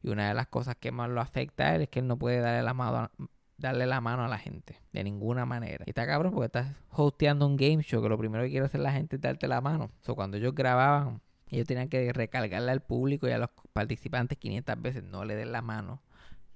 Y 0.01 0.11
una 0.11 0.29
de 0.29 0.35
las 0.35 0.47
cosas 0.47 0.77
que 0.77 0.93
más 0.93 1.11
lo 1.11 1.21
afecta 1.21 1.71
a 1.71 1.75
él 1.75 1.83
es 1.83 1.89
que 1.89 1.99
él 1.99 2.07
no 2.07 2.17
puede 2.21 2.39
darle 2.39 2.63
la 2.63 2.73
mano 2.73 2.99
a, 2.99 3.11
darle 3.59 3.87
la 3.87 4.01
mano 4.01 4.27
a 4.27 4.29
la 4.29 4.39
gente 4.39 4.81
de 4.93 5.03
ninguna 5.03 5.45
manera. 5.45 5.83
Y 5.89 5.91
está 5.91 6.07
cabrón 6.07 6.33
porque 6.33 6.47
estás 6.47 6.77
hosteando 6.91 7.49
un 7.49 7.57
game 7.57 7.83
show 7.83 8.01
que 8.01 8.09
lo 8.09 8.17
primero 8.17 8.45
que 8.45 8.51
quiere 8.51 8.67
hacer 8.67 8.81
la 8.81 8.93
gente 8.93 9.17
es 9.17 9.23
darte 9.23 9.49
la 9.49 9.61
mano. 9.61 9.91
O 10.07 10.15
cuando 10.15 10.37
ellos 10.37 10.55
grababan, 10.55 11.21
ellos 11.49 11.67
tenían 11.67 11.89
que 11.89 12.13
recargarle 12.13 12.71
al 12.71 12.81
público 12.81 13.27
y 13.27 13.33
a 13.33 13.39
los 13.39 13.51
participantes 13.73 14.39
500 14.39 14.81
veces, 14.81 15.03
no 15.03 15.25
le 15.25 15.35
den 15.35 15.51
la 15.51 15.63
mano 15.63 16.01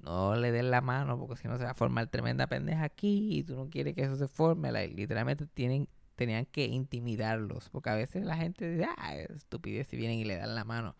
no 0.08 0.36
le 0.36 0.52
den 0.52 0.70
la 0.70 0.80
mano 0.80 1.18
porque 1.18 1.36
si 1.36 1.48
no 1.48 1.58
se 1.58 1.64
va 1.64 1.72
a 1.72 1.74
formar 1.74 2.06
tremenda 2.06 2.46
pendeja 2.46 2.84
aquí 2.84 3.28
y 3.38 3.42
tú 3.42 3.56
no 3.56 3.68
quieres 3.68 3.94
que 3.94 4.02
eso 4.02 4.16
se 4.16 4.26
forme. 4.26 4.72
literalmente 4.88 5.46
tienen, 5.46 5.86
tenían 6.16 6.46
que 6.46 6.64
intimidarlos 6.64 7.68
porque 7.68 7.90
a 7.90 7.94
veces 7.94 8.24
la 8.24 8.36
gente 8.36 8.70
dice, 8.70 8.88
ah, 8.96 9.14
estupidez 9.16 9.86
si 9.88 9.96
vienen 9.96 10.18
y 10.18 10.24
le 10.24 10.36
dan 10.36 10.54
la 10.54 10.64
mano 10.64 10.96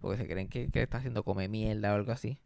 porque 0.00 0.16
se 0.16 0.26
creen 0.26 0.48
que, 0.48 0.70
está 0.72 0.98
haciendo 0.98 1.22
come 1.22 1.48
mierda 1.48 1.92
o 1.92 1.96
algo 1.96 2.12
así. 2.12 2.38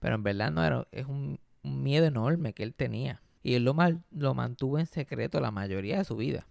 Pero 0.00 0.16
en 0.16 0.22
verdad 0.22 0.50
no 0.50 0.64
era, 0.64 0.86
es 0.92 1.06
un, 1.06 1.40
miedo 1.62 2.06
enorme 2.06 2.52
que 2.52 2.62
él 2.62 2.74
tenía. 2.74 3.22
Y 3.42 3.54
él 3.54 3.64
lo, 3.64 3.74
mal, 3.74 4.02
lo 4.10 4.34
mantuvo 4.34 4.78
en 4.78 4.86
secreto 4.86 5.40
la 5.40 5.50
mayoría 5.50 5.98
de 5.98 6.04
su 6.04 6.16
vida. 6.16 6.46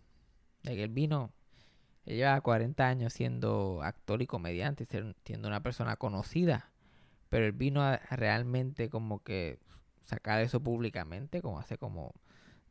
De 0.63 0.75
que 0.75 0.83
él 0.83 0.89
vino, 0.89 1.31
él 2.05 2.17
lleva 2.17 2.39
40 2.41 2.87
años 2.87 3.13
siendo 3.13 3.81
actor 3.83 4.21
y 4.21 4.27
comediante, 4.27 4.85
siendo 4.85 5.47
una 5.47 5.61
persona 5.61 5.97
conocida 5.97 6.70
pero 7.31 7.45
él 7.45 7.53
vino 7.53 7.81
a 7.81 7.95
realmente 8.09 8.89
como 8.89 9.23
que 9.23 9.57
sacar 10.01 10.41
eso 10.41 10.61
públicamente, 10.61 11.41
como 11.41 11.59
hace 11.59 11.77
como 11.77 12.13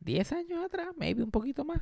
10 0.01 0.33
años 0.33 0.63
atrás, 0.63 0.89
maybe 0.95 1.23
un 1.23 1.31
poquito 1.31 1.65
más. 1.65 1.81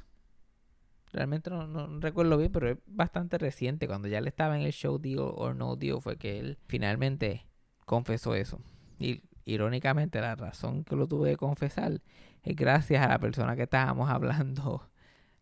Realmente 1.12 1.50
no, 1.50 2.00
recuerdo 2.00 2.38
bien, 2.38 2.54
pero 2.54 2.70
es 2.70 2.78
bastante 2.88 3.38
reciente. 3.38 3.86
Cuando 3.86 4.08
ya 4.08 4.22
le 4.22 4.30
estaba 4.30 4.58
en 4.58 4.66
el 4.66 4.72
show 4.72 4.98
Deal 4.98 5.20
or 5.20 5.58
No 5.58 5.76
Deal 5.76 6.02
fue 6.02 6.16
que 6.16 6.40
él 6.40 6.58
finalmente 6.68 7.46
confesó 7.86 8.34
eso. 8.34 8.62
Y 8.98 9.24
irónicamente 9.44 10.22
la 10.22 10.38
razón 10.38 10.86
que 10.86 10.96
lo 10.96 11.06
tuve 11.06 11.32
que 11.32 11.38
confesar 11.38 12.00
es 12.44 12.56
gracias 12.56 13.06
a 13.06 13.10
la 13.10 13.20
persona 13.20 13.58
que 13.58 13.64
estábamos 13.64 14.10
hablando 14.10 14.90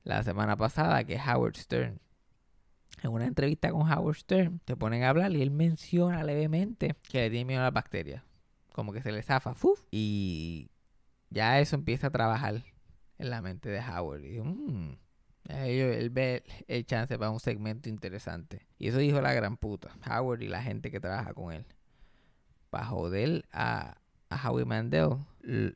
la 0.04 0.23
semana 0.23 0.58
pasada, 0.58 1.04
que 1.04 1.13
es 1.13 1.21
Howard 1.28 1.56
Stern 1.56 2.00
en 3.01 3.12
una 3.12 3.25
entrevista 3.25 3.71
con 3.71 3.91
Howard 3.91 4.15
Stern, 4.15 4.60
te 4.65 4.75
ponen 4.75 5.03
a 5.03 5.10
hablar 5.10 5.31
y 5.31 5.41
él 5.41 5.51
menciona 5.51 6.23
levemente 6.23 6.95
que 7.10 7.21
le 7.21 7.29
tiene 7.29 7.45
miedo 7.45 7.62
a 7.62 7.65
las 7.65 7.73
bacterias. 7.73 8.23
Como 8.73 8.93
que 8.93 9.01
se 9.01 9.12
le 9.12 9.23
zafa, 9.23 9.53
¡fuf! 9.53 9.83
Y 9.91 10.69
ya 11.29 11.60
eso 11.60 11.75
empieza 11.75 12.07
a 12.07 12.12
trabajar 12.12 12.63
en 13.17 13.29
la 13.29 13.41
mente 13.41 13.69
de 13.69 13.79
Howard. 13.79 14.23
Y 14.23 14.39
mmm, 14.39 14.97
él 15.49 16.10
ve 16.10 16.43
el 16.67 16.86
chance 16.86 17.17
para 17.17 17.31
un 17.31 17.39
segmento 17.39 17.89
interesante. 17.89 18.67
Y 18.77 18.88
eso 18.88 18.97
dijo 18.97 19.21
la 19.21 19.33
gran 19.33 19.57
puta, 19.57 19.95
Howard 20.10 20.41
y 20.41 20.47
la 20.47 20.62
gente 20.62 20.91
que 20.91 20.99
trabaja 20.99 21.33
con 21.33 21.53
él. 21.53 21.65
Para 22.69 22.86
joder 22.86 23.45
a, 23.51 23.97
a 24.30 24.50
Howie 24.50 24.66
Mandel 24.66 25.18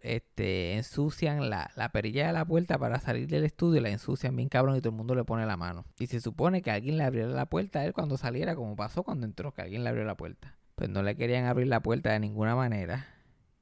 este, 0.01 0.75
ensucian 0.75 1.49
la, 1.49 1.71
la, 1.75 1.89
perilla 1.89 2.27
de 2.27 2.33
la 2.33 2.45
puerta 2.45 2.77
para 2.77 2.99
salir 2.99 3.27
del 3.27 3.45
estudio, 3.45 3.79
la 3.81 3.89
ensucian 3.89 4.35
bien 4.35 4.49
cabrón 4.49 4.75
y 4.75 4.81
todo 4.81 4.89
el 4.89 4.97
mundo 4.97 5.15
le 5.15 5.23
pone 5.23 5.45
la 5.45 5.57
mano. 5.57 5.85
Y 5.97 6.07
se 6.07 6.19
supone 6.19 6.61
que 6.61 6.71
alguien 6.71 6.97
le 6.97 7.03
abriera 7.03 7.29
la 7.29 7.45
puerta 7.45 7.79
a 7.79 7.85
él 7.85 7.93
cuando 7.93 8.17
saliera, 8.17 8.55
como 8.55 8.75
pasó 8.75 9.03
cuando 9.03 9.25
entró, 9.25 9.53
que 9.53 9.61
alguien 9.61 9.83
le 9.83 9.89
abrió 9.89 10.03
la 10.03 10.15
puerta. 10.15 10.57
Pues 10.75 10.89
no 10.89 11.03
le 11.03 11.15
querían 11.15 11.45
abrir 11.45 11.67
la 11.67 11.81
puerta 11.81 12.11
de 12.11 12.19
ninguna 12.19 12.55
manera 12.55 13.07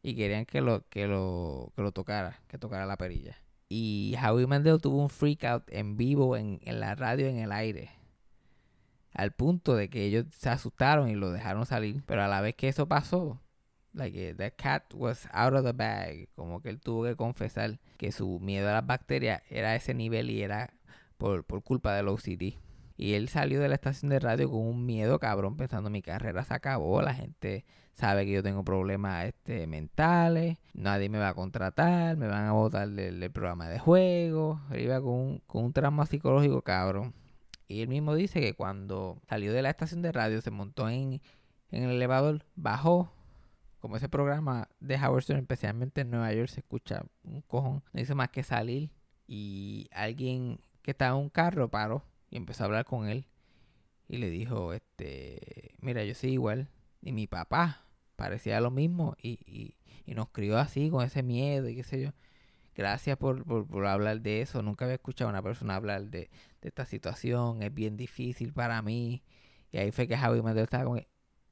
y 0.01 0.15
querían 0.15 0.45
que 0.45 0.61
lo, 0.61 0.87
que 0.89 1.07
lo, 1.07 1.71
que 1.75 1.81
lo 1.81 1.91
tocara, 1.91 2.39
que 2.47 2.57
tocara 2.57 2.85
la 2.85 2.97
perilla. 2.97 3.37
Y 3.67 4.15
Howie 4.23 4.47
Mandel 4.47 4.81
tuvo 4.81 5.01
un 5.01 5.09
freak 5.09 5.43
out 5.43 5.63
en 5.67 5.95
vivo, 5.95 6.35
en, 6.35 6.59
en 6.63 6.79
la 6.79 6.95
radio, 6.95 7.27
en 7.27 7.37
el 7.37 7.51
aire. 7.51 7.91
Al 9.13 9.31
punto 9.31 9.75
de 9.75 9.89
que 9.89 10.05
ellos 10.05 10.25
se 10.31 10.49
asustaron 10.49 11.09
y 11.09 11.15
lo 11.15 11.31
dejaron 11.31 11.67
salir. 11.67 12.03
Pero 12.07 12.23
a 12.23 12.27
la 12.27 12.41
vez 12.41 12.55
que 12.55 12.67
eso 12.67 12.87
pasó, 12.87 13.39
like 13.93 14.17
eh, 14.17 14.33
the 14.33 14.51
cat 14.51 14.93
was 14.93 15.27
out 15.31 15.53
of 15.53 15.63
the 15.63 15.73
bag, 15.73 16.29
como 16.35 16.61
que 16.61 16.69
él 16.69 16.79
tuvo 16.79 17.03
que 17.03 17.15
confesar 17.15 17.79
que 17.97 18.11
su 18.11 18.39
miedo 18.39 18.69
a 18.69 18.73
las 18.73 18.85
bacterias 18.85 19.41
era 19.49 19.75
ese 19.75 19.93
nivel 19.93 20.29
y 20.29 20.41
era 20.41 20.73
por, 21.17 21.43
por 21.43 21.63
culpa 21.63 21.93
del 21.95 22.07
OCD. 22.07 22.55
Y 22.97 23.13
él 23.13 23.29
salió 23.29 23.61
de 23.61 23.69
la 23.69 23.75
estación 23.75 24.09
de 24.09 24.19
radio 24.19 24.49
con 24.49 24.59
un 24.59 24.85
miedo 24.85 25.19
cabrón 25.19 25.55
pensando 25.55 25.89
mi 25.89 26.01
carrera 26.01 26.43
se 26.43 26.53
acabó, 26.53 27.01
la 27.01 27.13
gente 27.13 27.63
sabe 27.93 28.25
que 28.25 28.31
yo 28.31 28.43
tengo 28.43 28.63
problemas 28.63 29.25
este, 29.25 29.67
mentales, 29.67 30.57
nadie 30.73 31.09
me 31.09 31.19
va 31.19 31.29
a 31.29 31.33
contratar, 31.33 32.17
me 32.17 32.27
van 32.27 32.45
a 32.45 32.53
botar 32.53 32.89
del, 32.89 33.29
programa 33.31 33.67
de 33.69 33.79
juego. 33.79 34.61
Iba 34.77 35.01
con 35.01 35.13
un, 35.13 35.41
con 35.47 35.65
un 35.65 35.73
trauma 35.73 36.05
psicológico 36.05 36.61
cabrón. 36.61 37.13
Y 37.67 37.81
él 37.81 37.89
mismo 37.89 38.15
dice 38.15 38.41
que 38.41 38.53
cuando 38.53 39.21
salió 39.29 39.53
de 39.53 39.61
la 39.61 39.69
estación 39.69 40.01
de 40.01 40.11
radio 40.11 40.41
se 40.41 40.49
montó 40.49 40.89
en, 40.89 41.21
en 41.71 41.83
el 41.83 41.91
elevador, 41.91 42.43
bajó, 42.55 43.11
como 43.79 43.97
ese 43.97 44.09
programa 44.09 44.67
de 44.79 44.95
Howard 44.95 45.23
Stern, 45.23 45.39
especialmente 45.41 46.01
en 46.01 46.11
Nueva 46.11 46.33
York, 46.33 46.49
se 46.49 46.59
escucha 46.59 47.03
un 47.23 47.41
cojón, 47.41 47.83
no 47.93 48.01
hizo 48.01 48.15
más 48.15 48.29
que 48.29 48.43
salir 48.43 48.91
y 49.27 49.87
alguien 49.91 50.59
que 50.81 50.91
estaba 50.91 51.17
en 51.17 51.23
un 51.23 51.29
carro 51.29 51.69
paró 51.69 52.03
y 52.29 52.37
empezó 52.37 52.63
a 52.63 52.65
hablar 52.67 52.85
con 52.85 53.07
él 53.07 53.25
y 54.09 54.17
le 54.17 54.29
dijo, 54.29 54.73
este, 54.73 55.75
mira, 55.79 56.03
yo 56.03 56.15
soy 56.15 56.31
igual. 56.31 56.67
Y 57.01 57.11
mi 57.13 57.27
papá 57.27 57.85
parecía 58.15 58.59
lo 58.59 58.71
mismo 58.71 59.15
y, 59.21 59.39
y, 59.45 59.77
y 60.05 60.15
nos 60.15 60.29
crió 60.29 60.57
así, 60.57 60.89
con 60.89 61.05
ese 61.05 61.23
miedo 61.23 61.69
y 61.69 61.75
qué 61.75 61.83
sé 61.83 62.01
yo. 62.01 62.09
Gracias 62.75 63.17
por, 63.17 63.45
por, 63.45 63.85
hablar 63.85 64.21
de 64.21 64.41
eso. 64.41 64.63
Nunca 64.63 64.85
había 64.85 64.95
escuchado 64.95 65.29
a 65.29 65.33
una 65.33 65.43
persona 65.43 65.75
hablar 65.75 66.05
de, 66.09 66.29
de 66.61 66.67
esta 66.67 66.85
situación. 66.85 67.61
Es 67.61 67.73
bien 67.73 67.97
difícil 67.97 68.51
para 68.51 68.81
mí. 68.81 69.23
Y 69.71 69.77
ahí 69.77 69.91
fue 69.91 70.07
que 70.07 70.17
Javi 70.17 70.41
me 70.41 70.59
estaba 70.59 70.85
como, 70.85 70.99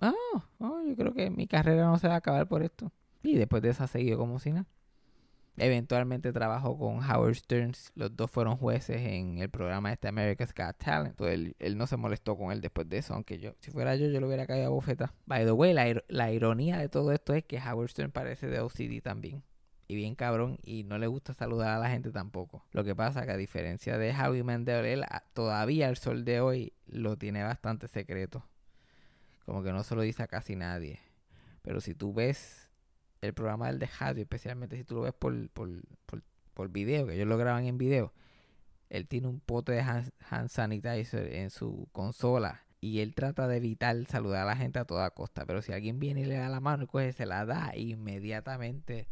ah, 0.01 0.13
oh, 0.59 0.81
yo 0.87 0.95
creo 0.95 1.13
que 1.13 1.29
mi 1.29 1.47
carrera 1.47 1.85
no 1.85 1.97
se 1.97 2.07
va 2.07 2.15
a 2.15 2.17
acabar 2.17 2.47
por 2.47 2.63
esto. 2.63 2.91
Y 3.23 3.35
después 3.35 3.61
de 3.61 3.69
eso 3.69 3.83
ha 3.83 3.87
seguido 3.87 4.17
como 4.17 4.39
si 4.39 4.51
nada. 4.51 4.67
Eventualmente 5.57 6.31
trabajó 6.31 6.77
con 6.77 6.99
Howard 7.03 7.35
Stearns. 7.35 7.91
Los 7.95 8.15
dos 8.15 8.29
fueron 8.29 8.57
jueces 8.57 9.01
en 9.01 9.39
el 9.39 9.49
programa 9.49 9.91
este 9.91 10.07
America's 10.07 10.53
Got 10.53 10.77
Talent. 10.77 11.19
Entonces 11.19 11.55
él, 11.57 11.77
no 11.77 11.87
se 11.87 11.97
molestó 11.97 12.37
con 12.37 12.51
él 12.51 12.61
después 12.61 12.87
de 12.87 12.99
eso. 12.99 13.15
Aunque 13.15 13.39
yo, 13.39 13.53
si 13.59 13.71
fuera 13.71 13.95
yo, 13.95 14.07
yo 14.07 14.21
lo 14.21 14.27
hubiera 14.27 14.45
caído 14.45 14.67
a 14.67 14.69
bofeta. 14.69 15.13
By 15.25 15.45
the 15.45 15.51
way, 15.51 15.73
la, 15.73 16.03
la 16.09 16.31
ironía 16.31 16.77
de 16.77 16.89
todo 16.89 17.11
esto 17.11 17.33
es 17.33 17.43
que 17.43 17.57
Howard 17.59 17.89
Stern 17.89 18.11
parece 18.11 18.47
de 18.47 18.59
OCD 18.59 19.01
también. 19.01 19.43
Y 19.87 19.95
bien 19.95 20.13
cabrón. 20.13 20.59
Y 20.61 20.83
no 20.83 20.99
le 20.99 21.07
gusta 21.07 21.33
saludar 21.33 21.69
a 21.69 21.79
la 21.79 21.89
gente 21.89 22.11
tampoco. 22.11 22.63
Lo 22.71 22.83
que 22.83 22.95
pasa 22.95 23.25
que 23.25 23.31
a 23.31 23.37
diferencia 23.37 23.97
de 23.97 24.13
Howie 24.13 24.43
Mandel, 24.43 24.85
él 24.85 25.05
todavía 25.33 25.89
el 25.89 25.97
sol 25.97 26.23
de 26.23 26.39
hoy 26.39 26.73
lo 26.85 27.17
tiene 27.17 27.41
bastante 27.41 27.87
secreto. 27.87 28.45
Como 29.47 29.63
que 29.63 29.71
no 29.71 29.81
se 29.85 29.95
lo 29.95 30.01
dice 30.01 30.23
a 30.23 30.27
casi 30.27 30.57
nadie. 30.57 30.99
Pero 31.61 31.79
si 31.79 31.95
tú 31.95 32.13
ves 32.13 32.69
el 33.21 33.33
programa 33.33 33.67
del 33.67 33.79
de 33.79 33.87
radio, 33.97 34.23
especialmente 34.23 34.75
si 34.75 34.83
tú 34.83 34.95
lo 34.95 35.01
ves 35.03 35.13
por, 35.13 35.49
por, 35.51 35.69
por, 36.53 36.69
video, 36.69 37.07
que 37.07 37.13
ellos 37.13 37.29
lo 37.29 37.37
graban 37.37 37.63
en 37.63 37.77
video, 37.77 38.13
él 38.89 39.07
tiene 39.07 39.29
un 39.29 39.39
pote 39.39 39.71
de 39.71 39.79
hand, 39.79 40.49
sanitizer 40.49 41.33
en 41.33 41.49
su 41.49 41.87
consola 41.93 42.65
y 42.81 42.99
él 42.99 43.15
trata 43.15 43.47
de 43.47 43.55
evitar 43.55 43.95
saludar 44.07 44.41
a 44.43 44.47
la 44.47 44.57
gente 44.57 44.79
a 44.79 44.85
toda 44.85 45.11
costa. 45.11 45.45
Pero 45.45 45.61
si 45.61 45.71
alguien 45.71 45.97
viene 45.97 46.21
y 46.21 46.25
le 46.25 46.35
da 46.35 46.49
la 46.49 46.59
mano 46.59 46.83
y 46.83 46.87
coge, 46.87 47.13
se 47.13 47.25
la 47.25 47.45
da, 47.45 47.71
inmediatamente 47.73 49.07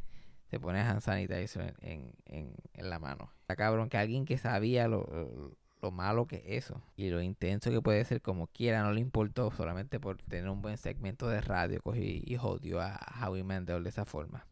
se 0.51 0.59
pone 0.59 0.81
hand 0.81 0.99
sanitizer 0.99 1.75
en, 1.79 2.11
en, 2.25 2.53
en 2.73 2.89
la 2.89 2.99
mano. 2.99 3.31
Está 3.39 3.55
cabrón 3.55 3.87
que 3.87 3.97
alguien 3.97 4.25
que 4.25 4.37
sabía 4.37 4.89
lo, 4.89 5.55
lo 5.81 5.91
malo 5.91 6.25
que 6.27 6.37
es 6.37 6.65
eso 6.65 6.81
y 6.95 7.09
lo 7.09 7.21
intenso 7.21 7.69
que 7.69 7.81
puede 7.81 8.03
ser 8.05 8.21
como 8.21 8.47
quiera, 8.47 8.83
no 8.83 8.91
le 8.91 9.01
importó 9.01 9.51
solamente 9.51 9.99
por 9.99 10.17
tener 10.17 10.49
un 10.49 10.61
buen 10.61 10.77
segmento 10.77 11.27
de 11.27 11.41
radio, 11.41 11.81
cogí 11.81 12.23
y 12.25 12.35
jodió 12.37 12.81
a 12.81 12.99
Howie 13.21 13.43
Mandel 13.43 13.83
de 13.83 13.89
esa 13.89 14.05
forma. 14.05 14.47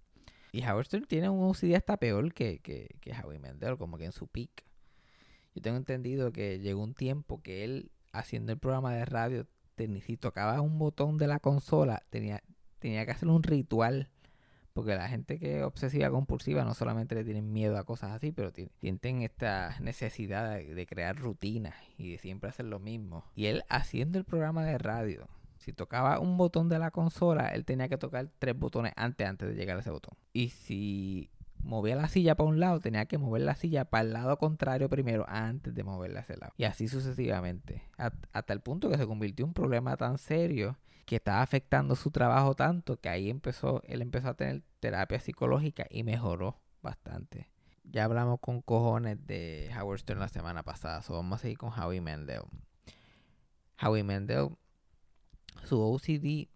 Y 0.52 0.64
Howard 0.64 0.86
Stern 0.86 1.06
tiene 1.06 1.30
un 1.30 1.50
OCD 1.50 1.74
hasta 1.76 1.98
peor 1.98 2.32
que, 2.34 2.60
que, 2.60 2.96
que 3.02 3.12
Howie 3.12 3.40
Mandel, 3.40 3.78
como 3.78 3.98
que 3.98 4.06
en 4.06 4.12
su 4.12 4.28
peak. 4.28 4.64
Yo 5.56 5.62
tengo 5.62 5.78
entendido 5.78 6.32
que 6.32 6.60
llegó 6.60 6.84
un 6.84 6.94
tiempo 6.94 7.42
que 7.42 7.64
él, 7.64 7.92
haciendo 8.12 8.52
el 8.52 8.60
programa 8.60 8.94
de 8.94 9.06
radio, 9.06 9.48
si 10.06 10.18
tocaba 10.18 10.62
un 10.62 10.78
botón 10.78 11.18
de 11.18 11.28
la 11.28 11.40
consola, 11.40 12.04
tenía, 12.10 12.44
tenía 12.80 13.06
que 13.06 13.12
hacer 13.12 13.30
un 13.30 13.42
ritual 13.42 14.10
porque 14.74 14.96
la 14.96 15.08
gente 15.08 15.40
que 15.40 15.60
es 15.60 15.64
obsesiva 15.64 16.10
compulsiva 16.10 16.64
no 16.64 16.74
solamente 16.74 17.16
le 17.16 17.24
tienen 17.24 17.52
miedo 17.54 17.78
a 17.78 17.84
cosas 17.84 18.12
así, 18.12 18.32
pero 18.32 18.52
tienen 18.52 19.22
esta 19.22 19.78
necesidad 19.80 20.58
de, 20.58 20.86
crear 20.88 21.16
rutinas 21.16 21.76
y 21.98 22.12
de 22.12 22.18
siempre 22.18 22.50
hacer 22.50 22.66
lo 22.66 22.80
mismo. 22.80 23.24
Y 23.36 23.46
él 23.46 23.64
haciendo 23.70 24.18
el 24.18 24.26
programa 24.26 24.66
de 24.66 24.78
radio, 24.78 25.28
si 25.58 25.74
tocaba 25.74 26.20
un 26.20 26.38
botón 26.38 26.70
de 26.70 26.80
la 26.80 26.92
consola, 26.92 27.50
él 27.50 27.66
tenía 27.66 27.88
que 27.88 27.98
tocar 27.98 28.30
tres 28.40 28.58
botones 28.58 28.94
antes, 28.96 29.28
antes 29.28 29.48
de 29.48 29.56
llegar 29.56 29.78
a 29.78 29.82
ese 29.82 29.92
botón. 29.92 30.18
Y 30.34 30.50
si 30.50 31.30
movía 31.60 31.96
la 31.96 32.08
silla 32.08 32.36
para 32.36 32.50
un 32.50 32.60
lado, 32.60 32.80
tenía 32.80 33.06
que 33.06 33.18
mover 33.18 33.44
la 33.44 33.56
silla 33.56 33.86
para 33.86 34.04
el 34.04 34.14
lado 34.14 34.38
contrario 34.38 34.90
primero 34.90 35.26
antes 35.30 35.74
de 35.74 35.84
moverla 35.84 36.20
a 36.20 36.24
ese 36.24 36.36
lado. 36.36 36.54
Y 36.58 36.66
así 36.66 36.88
sucesivamente. 36.88 37.84
Hasta 37.98 38.54
el 38.54 38.60
punto 38.60 38.90
que 38.90 38.98
se 38.98 39.06
convirtió 39.06 39.46
en 39.46 39.50
un 39.50 39.54
problema 39.54 39.96
tan 39.98 40.18
serio 40.18 40.78
que 41.06 41.18
estaba 41.18 41.42
afectando 41.42 41.96
su 41.96 42.12
trabajo 42.12 42.56
tanto 42.56 42.98
que 42.98 43.10
ahí 43.10 43.30
empezó, 43.30 43.82
él 43.86 44.02
empezó 44.02 44.30
a 44.30 44.34
tener 44.36 44.64
terapia 44.80 45.20
psicológica 45.20 45.86
y 45.90 46.04
mejoró 46.04 46.60
bastante. 46.82 47.50
Ya 47.84 48.06
hablamos 48.06 48.40
con 48.40 48.62
cojones 48.62 49.26
de 49.28 49.70
Howard 49.78 50.00
Stern 50.00 50.20
la 50.20 50.30
semana 50.30 50.64
pasada, 50.64 51.02
so 51.02 51.14
vamos 51.14 51.40
a 51.40 51.42
seguir 51.42 51.58
con 51.58 51.72
Howie 51.78 52.02
Mendel. 52.02 52.44
Howie 53.82 54.04
Mendel, 54.04 54.50
su 55.66 55.82
OCD, 55.82 56.48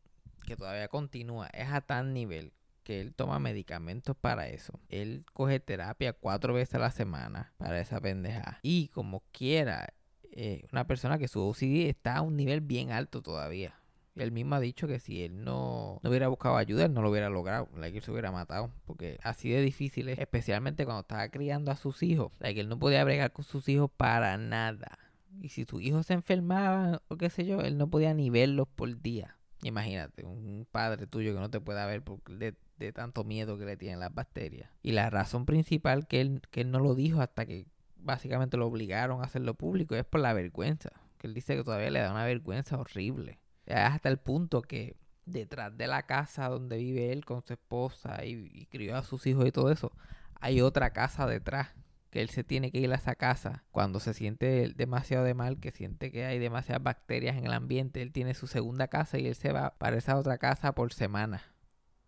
que 0.45 0.55
todavía 0.55 0.87
continúa, 0.87 1.47
es 1.47 1.69
a 1.69 1.81
tal 1.81 2.13
nivel 2.13 2.53
que 2.83 3.01
él 3.01 3.13
toma 3.13 3.37
medicamentos 3.39 4.15
para 4.15 4.47
eso. 4.47 4.79
Él 4.87 5.25
coge 5.33 5.59
terapia 5.59 6.13
cuatro 6.13 6.53
veces 6.53 6.75
a 6.75 6.79
la 6.79 6.91
semana 6.91 7.53
para 7.57 7.81
esa 7.81 7.99
pendeja. 7.99 8.59
Y 8.61 8.87
como 8.87 9.23
quiera, 9.33 9.93
eh, 10.31 10.65
una 10.71 10.87
persona 10.87 11.17
que 11.17 11.27
su 11.27 11.41
OCD 11.41 11.89
está 11.89 12.15
a 12.15 12.21
un 12.21 12.37
nivel 12.37 12.61
bien 12.61 12.93
alto 12.93 13.21
todavía. 13.21 13.76
Él 14.17 14.31
mismo 14.31 14.55
ha 14.55 14.59
dicho 14.59 14.87
que 14.87 14.99
si 14.99 15.23
él 15.23 15.43
no, 15.43 15.99
no 16.01 16.09
hubiera 16.09 16.27
buscado 16.27 16.57
ayuda, 16.57 16.85
él 16.85 16.93
no 16.93 17.01
lo 17.01 17.09
hubiera 17.09 17.29
logrado. 17.29 17.69
que 17.73 17.87
él 17.97 18.01
se 18.01 18.11
hubiera 18.11 18.31
matado. 18.31 18.71
Porque 18.85 19.19
así 19.23 19.49
de 19.49 19.61
difícil 19.61 20.09
es, 20.09 20.19
especialmente 20.19 20.85
cuando 20.85 21.01
estaba 21.01 21.27
criando 21.29 21.71
a 21.71 21.75
sus 21.75 22.03
hijos. 22.03 22.31
que 22.39 22.59
él 22.59 22.69
no 22.69 22.79
podía 22.79 23.03
bregar 23.03 23.31
con 23.31 23.45
sus 23.45 23.67
hijos 23.69 23.89
para 23.95 24.37
nada. 24.37 24.97
Y 25.41 25.49
si 25.49 25.65
sus 25.65 25.81
hijos 25.81 26.05
se 26.05 26.13
enfermaban 26.13 26.99
o 27.07 27.17
qué 27.17 27.29
sé 27.29 27.45
yo, 27.45 27.61
él 27.61 27.77
no 27.77 27.89
podía 27.89 28.13
ni 28.13 28.29
verlos 28.29 28.67
por 28.67 29.01
día. 29.01 29.37
Imagínate, 29.63 30.23
un 30.23 30.67
padre 30.71 31.07
tuyo 31.07 31.33
que 31.33 31.39
no 31.39 31.49
te 31.49 31.59
pueda 31.59 31.85
ver 31.85 32.03
por, 32.03 32.21
de, 32.23 32.55
de, 32.77 32.93
tanto 32.93 33.23
miedo 33.23 33.57
que 33.57 33.65
le 33.65 33.75
tienen 33.75 33.99
las 33.99 34.13
bacterias. 34.13 34.69
Y 34.83 34.91
la 34.91 35.09
razón 35.09 35.45
principal 35.45 36.07
que 36.07 36.21
él, 36.21 36.41
que 36.51 36.61
él 36.61 36.71
no 36.71 36.79
lo 36.79 36.95
dijo 36.95 37.21
hasta 37.21 37.45
que 37.45 37.67
básicamente 37.95 38.57
lo 38.57 38.67
obligaron 38.67 39.21
a 39.21 39.25
hacerlo 39.25 39.55
público 39.55 39.95
es 39.95 40.05
por 40.05 40.21
la 40.21 40.33
vergüenza. 40.33 40.91
Que 41.17 41.27
él 41.27 41.33
dice 41.33 41.55
que 41.55 41.63
todavía 41.63 41.89
le 41.89 41.99
da 41.99 42.11
una 42.11 42.25
vergüenza 42.25 42.77
horrible 42.77 43.39
hasta 43.69 44.09
el 44.09 44.17
punto 44.17 44.61
que 44.61 44.95
detrás 45.27 45.77
de 45.77 45.87
la 45.87 46.03
casa 46.03 46.47
donde 46.49 46.77
vive 46.77 47.11
él 47.11 47.25
con 47.25 47.43
su 47.43 47.53
esposa 47.53 48.25
y, 48.25 48.65
crió 48.67 48.95
a 48.95 49.03
sus 49.03 49.27
hijos 49.27 49.45
y 49.45 49.51
todo 49.51 49.71
eso, 49.71 49.91
hay 50.39 50.61
otra 50.61 50.91
casa 50.91 51.27
detrás 51.27 51.69
que 52.09 52.21
él 52.21 52.29
se 52.29 52.43
tiene 52.43 52.71
que 52.71 52.79
ir 52.79 52.91
a 52.91 52.95
esa 52.95 53.15
casa. 53.15 53.65
Cuando 53.71 53.99
se 53.99 54.13
siente 54.13 54.69
demasiado 54.75 55.25
de 55.25 55.33
mal, 55.33 55.59
que 55.59 55.71
siente 55.71 56.11
que 56.11 56.25
hay 56.25 56.39
demasiadas 56.39 56.81
bacterias 56.81 57.37
en 57.37 57.45
el 57.45 57.53
ambiente, 57.53 58.01
él 58.01 58.13
tiene 58.13 58.33
su 58.33 58.47
segunda 58.47 58.87
casa 58.87 59.19
y 59.19 59.27
él 59.27 59.35
se 59.35 59.51
va 59.51 59.77
para 59.77 59.97
esa 59.97 60.17
otra 60.17 60.37
casa 60.37 60.73
por 60.73 60.93
semana 60.93 61.43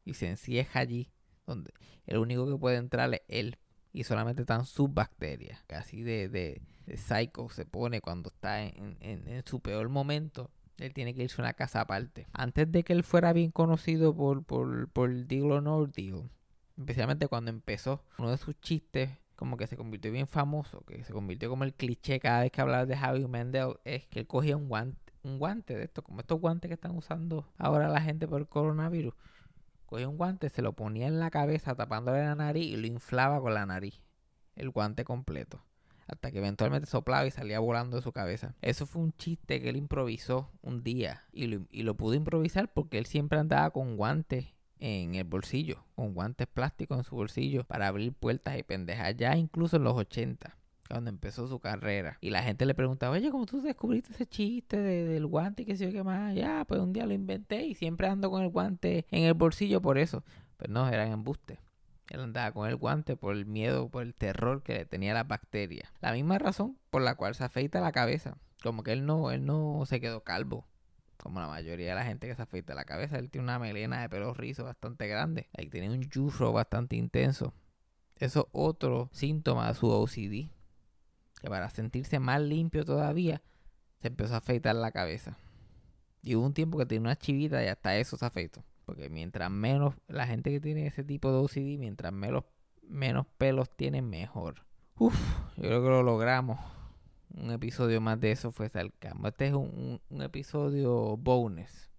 y 0.05 0.13
se 0.13 0.29
encieja 0.29 0.79
allí, 0.79 1.11
donde 1.45 1.73
el 2.07 2.17
único 2.17 2.47
que 2.49 2.57
puede 2.57 2.77
entrar 2.77 3.13
es 3.13 3.21
él. 3.27 3.57
Y 3.91 4.03
solamente 4.03 4.43
están 4.43 4.65
sus 4.65 4.93
bacterias. 4.93 5.65
Así 5.67 6.03
de, 6.03 6.29
de, 6.29 6.61
psycho 6.95 7.49
se 7.49 7.65
pone 7.65 8.01
cuando 8.01 8.29
está 8.29 8.61
en, 8.61 8.97
en 9.01 9.43
su 9.45 9.59
peor 9.59 9.89
momento 9.89 10.51
él 10.79 10.93
tiene 10.93 11.13
que 11.13 11.23
irse 11.23 11.41
a 11.41 11.45
una 11.45 11.53
casa 11.53 11.81
aparte. 11.81 12.27
Antes 12.33 12.71
de 12.71 12.83
que 12.83 12.93
él 12.93 13.03
fuera 13.03 13.33
bien 13.33 13.51
conocido 13.51 14.15
por, 14.15 14.43
por, 14.43 14.89
por 14.89 15.13
Deal 15.25 15.51
or 15.51 15.63
No 15.63 15.85
Deal, 15.85 16.29
especialmente 16.77 17.27
cuando 17.27 17.51
empezó, 17.51 18.03
uno 18.17 18.31
de 18.31 18.37
sus 18.37 18.59
chistes 18.59 19.11
como 19.35 19.55
que 19.55 19.67
se 19.67 19.77
convirtió 19.77 20.11
bien 20.11 20.27
famoso, 20.27 20.83
que 20.85 21.01
se 21.05 21.13
convirtió 21.13 21.49
como 21.49 21.63
el 21.63 21.73
cliché 21.73 22.19
cada 22.19 22.41
vez 22.41 22.51
que 22.51 22.59
hablaba 22.59 22.85
de 22.85 22.97
Javi 22.97 23.25
Mendel, 23.25 23.75
es 23.85 24.05
que 24.07 24.19
él 24.19 24.27
cogía 24.27 24.57
un 24.57 24.67
guante, 24.67 25.13
un 25.23 25.39
guante 25.39 25.75
de 25.75 25.85
esto, 25.85 26.03
como 26.03 26.19
estos 26.19 26.41
guantes 26.41 26.67
que 26.67 26.73
están 26.73 26.95
usando 26.95 27.47
ahora 27.57 27.87
la 27.87 28.01
gente 28.01 28.27
por 28.27 28.41
el 28.41 28.47
coronavirus. 28.47 29.13
Cogía 29.85 30.09
un 30.09 30.17
guante, 30.17 30.49
se 30.49 30.61
lo 30.61 30.73
ponía 30.73 31.07
en 31.07 31.19
la 31.19 31.31
cabeza 31.31 31.73
tapándole 31.73 32.23
la 32.23 32.35
nariz 32.35 32.65
y 32.65 32.75
lo 32.75 32.85
inflaba 32.85 33.39
con 33.39 33.53
la 33.53 33.65
nariz. 33.65 34.01
El 34.55 34.71
guante 34.71 35.05
completo. 35.05 35.63
Hasta 36.09 36.31
que 36.31 36.39
eventualmente 36.39 36.87
soplaba 36.87 37.25
y 37.27 37.31
salía 37.31 37.59
volando 37.59 37.97
de 37.97 38.03
su 38.03 38.11
cabeza. 38.11 38.55
Eso 38.61 38.85
fue 38.85 39.01
un 39.01 39.13
chiste 39.13 39.61
que 39.61 39.69
él 39.69 39.77
improvisó 39.77 40.51
un 40.61 40.83
día. 40.83 41.23
Y 41.31 41.47
lo, 41.47 41.61
y 41.71 41.83
lo 41.83 41.95
pudo 41.95 42.15
improvisar 42.15 42.73
porque 42.73 42.97
él 42.97 43.05
siempre 43.05 43.39
andaba 43.39 43.69
con 43.69 43.95
guantes 43.95 44.47
en 44.79 45.15
el 45.15 45.25
bolsillo. 45.25 45.85
Con 45.95 46.13
guantes 46.13 46.47
plásticos 46.47 46.97
en 46.97 47.03
su 47.03 47.15
bolsillo 47.15 47.63
para 47.63 47.87
abrir 47.87 48.13
puertas 48.13 48.57
y 48.57 48.63
pendejas. 48.63 49.15
Ya 49.15 49.37
incluso 49.37 49.77
en 49.77 49.83
los 49.83 49.93
80 49.93 50.59
cuando 50.89 51.09
empezó 51.09 51.47
su 51.47 51.59
carrera. 51.59 52.17
Y 52.19 52.31
la 52.31 52.41
gente 52.41 52.65
le 52.65 52.73
preguntaba, 52.73 53.15
oye, 53.15 53.29
¿cómo 53.29 53.45
tú 53.45 53.61
descubriste 53.61 54.11
ese 54.11 54.25
chiste 54.25 54.77
del 54.77 55.27
guante 55.27 55.61
y 55.61 55.65
qué 55.65 55.77
sé 55.77 55.85
yo 55.85 55.91
qué 55.91 56.03
más? 56.03 56.33
Ya, 56.35 56.65
pues 56.67 56.81
un 56.81 56.91
día 56.91 57.05
lo 57.05 57.13
inventé 57.13 57.65
y 57.65 57.75
siempre 57.75 58.07
ando 58.07 58.31
con 58.31 58.41
el 58.41 58.49
guante 58.49 59.05
en 59.11 59.23
el 59.23 59.35
bolsillo 59.35 59.81
por 59.81 59.97
eso. 59.97 60.23
Pero 60.57 60.73
no, 60.73 60.89
eran 60.89 61.11
embustes. 61.11 61.59
Él 62.09 62.21
andaba 62.21 62.51
con 62.51 62.67
el 62.67 62.75
guante 62.75 63.15
por 63.15 63.35
el 63.35 63.45
miedo, 63.45 63.89
por 63.89 64.03
el 64.03 64.13
terror 64.13 64.63
que 64.63 64.73
le 64.73 64.85
tenía 64.85 65.13
la 65.13 65.23
bacteria. 65.23 65.91
La 66.01 66.11
misma 66.13 66.39
razón 66.39 66.77
por 66.89 67.01
la 67.01 67.15
cual 67.15 67.35
se 67.35 67.43
afeita 67.43 67.81
la 67.81 67.91
cabeza. 67.91 68.37
Como 68.63 68.83
que 68.83 68.93
él 68.93 69.05
no, 69.05 69.31
él 69.31 69.45
no 69.45 69.83
se 69.85 70.01
quedó 70.01 70.23
calvo. 70.23 70.65
Como 71.17 71.39
la 71.39 71.47
mayoría 71.47 71.89
de 71.89 71.95
la 71.95 72.05
gente 72.05 72.27
que 72.27 72.35
se 72.35 72.41
afeita 72.41 72.73
la 72.73 72.85
cabeza. 72.85 73.17
Él 73.17 73.29
tiene 73.29 73.43
una 73.43 73.59
melena 73.59 74.01
de 74.01 74.09
pelo 74.09 74.33
rizo 74.33 74.63
bastante 74.63 75.07
grande. 75.07 75.49
Ahí 75.57 75.69
tiene 75.69 75.89
un 75.89 76.01
yurro 76.09 76.51
bastante 76.51 76.95
intenso. 76.95 77.53
Eso 78.15 78.41
es 78.41 78.45
otro 78.51 79.09
síntoma 79.13 79.67
de 79.67 79.75
su 79.75 79.89
OCD 79.89 80.49
que 81.39 81.49
para 81.49 81.69
sentirse 81.69 82.19
más 82.19 82.41
limpio 82.41 82.85
todavía, 82.85 83.41
se 84.01 84.09
empezó 84.09 84.35
a 84.35 84.37
afeitar 84.37 84.75
la 84.75 84.91
cabeza. 84.91 85.37
Y 86.21 86.35
hubo 86.35 86.45
un 86.45 86.53
tiempo 86.53 86.77
que 86.77 86.85
tenía 86.85 87.01
una 87.01 87.17
chivita 87.17 87.63
y 87.63 87.67
hasta 87.67 87.95
eso 87.97 88.17
se 88.17 88.25
afeitó. 88.25 88.63
Porque 88.99 89.13
mientras 89.13 89.49
menos, 89.49 89.95
la 90.09 90.27
gente 90.27 90.51
que 90.51 90.59
tiene 90.59 90.85
ese 90.85 91.05
tipo 91.05 91.31
de 91.31 91.37
OCD, 91.37 91.79
mientras 91.79 92.11
menos, 92.11 92.43
menos 92.81 93.25
pelos 93.37 93.69
tiene, 93.73 94.01
mejor. 94.01 94.65
Uf, 94.97 95.17
yo 95.55 95.63
creo 95.63 95.81
que 95.81 95.87
lo 95.87 96.03
logramos. 96.03 96.59
Un 97.33 97.51
episodio 97.51 98.01
más 98.01 98.19
de 98.19 98.33
eso 98.33 98.51
fue 98.51 98.67
Salcamo. 98.67 99.29
Este 99.29 99.47
es 99.47 99.53
un, 99.53 100.01
un, 100.09 100.21
episodio 100.21 101.15
bonus. 101.15 101.89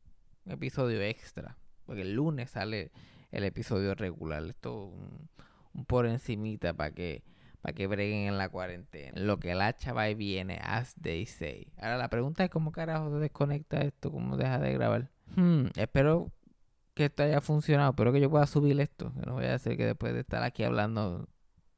Un 0.44 0.52
episodio 0.52 1.00
extra. 1.00 1.56
Porque 1.86 2.02
el 2.02 2.12
lunes 2.12 2.50
sale 2.50 2.92
el 3.30 3.44
episodio 3.44 3.94
regular. 3.94 4.44
Esto 4.44 4.84
un, 4.84 5.30
un 5.72 5.86
por 5.86 6.04
encimita 6.04 6.74
para 6.74 6.90
que 6.90 7.24
para 7.62 7.74
que 7.74 7.86
breguen 7.86 8.28
en 8.28 8.36
la 8.36 8.50
cuarentena. 8.50 9.18
Lo 9.18 9.38
que 9.38 9.52
el 9.52 9.62
hacha 9.62 9.94
viene, 10.12 10.60
as 10.62 10.94
they 11.00 11.24
say. 11.24 11.72
Ahora 11.78 11.96
la 11.96 12.10
pregunta 12.10 12.44
es 12.44 12.50
cómo 12.50 12.72
carajo 12.72 13.10
se 13.10 13.20
desconecta 13.20 13.80
esto, 13.80 14.12
cómo 14.12 14.36
deja 14.36 14.58
de 14.58 14.74
grabar. 14.74 15.10
Hmm, 15.34 15.68
espero 15.76 16.30
que 16.94 17.06
esto 17.06 17.22
haya 17.22 17.40
funcionado. 17.40 17.90
Espero 17.90 18.12
que 18.12 18.20
yo 18.20 18.30
pueda 18.30 18.46
subir 18.46 18.80
esto. 18.80 19.12
Que 19.14 19.26
no 19.26 19.34
voy 19.34 19.46
a 19.46 19.54
hacer 19.54 19.76
que 19.76 19.86
después 19.86 20.12
de 20.12 20.20
estar 20.20 20.42
aquí 20.42 20.64
hablando 20.64 21.28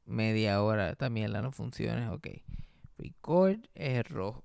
media 0.05 0.61
hora 0.61 0.95
también 0.95 1.33
la 1.33 1.41
no 1.41 1.51
funcione. 1.51 2.09
Ok. 2.09 2.27
Record 2.97 3.59
es 3.75 4.07
rojo. 4.09 4.43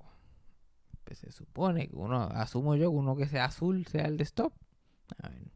Pues 1.05 1.19
se 1.19 1.33
supone 1.33 1.89
que 1.89 1.97
uno, 1.97 2.23
asumo 2.33 2.75
yo, 2.75 2.91
que 2.91 2.97
uno 2.97 3.17
que 3.17 3.27
sea 3.27 3.47
azul 3.47 3.87
sea 3.87 4.07
el 4.07 4.17
de 4.17 4.25
stop. 4.25 4.53
A 5.23 5.29
ver. 5.29 5.49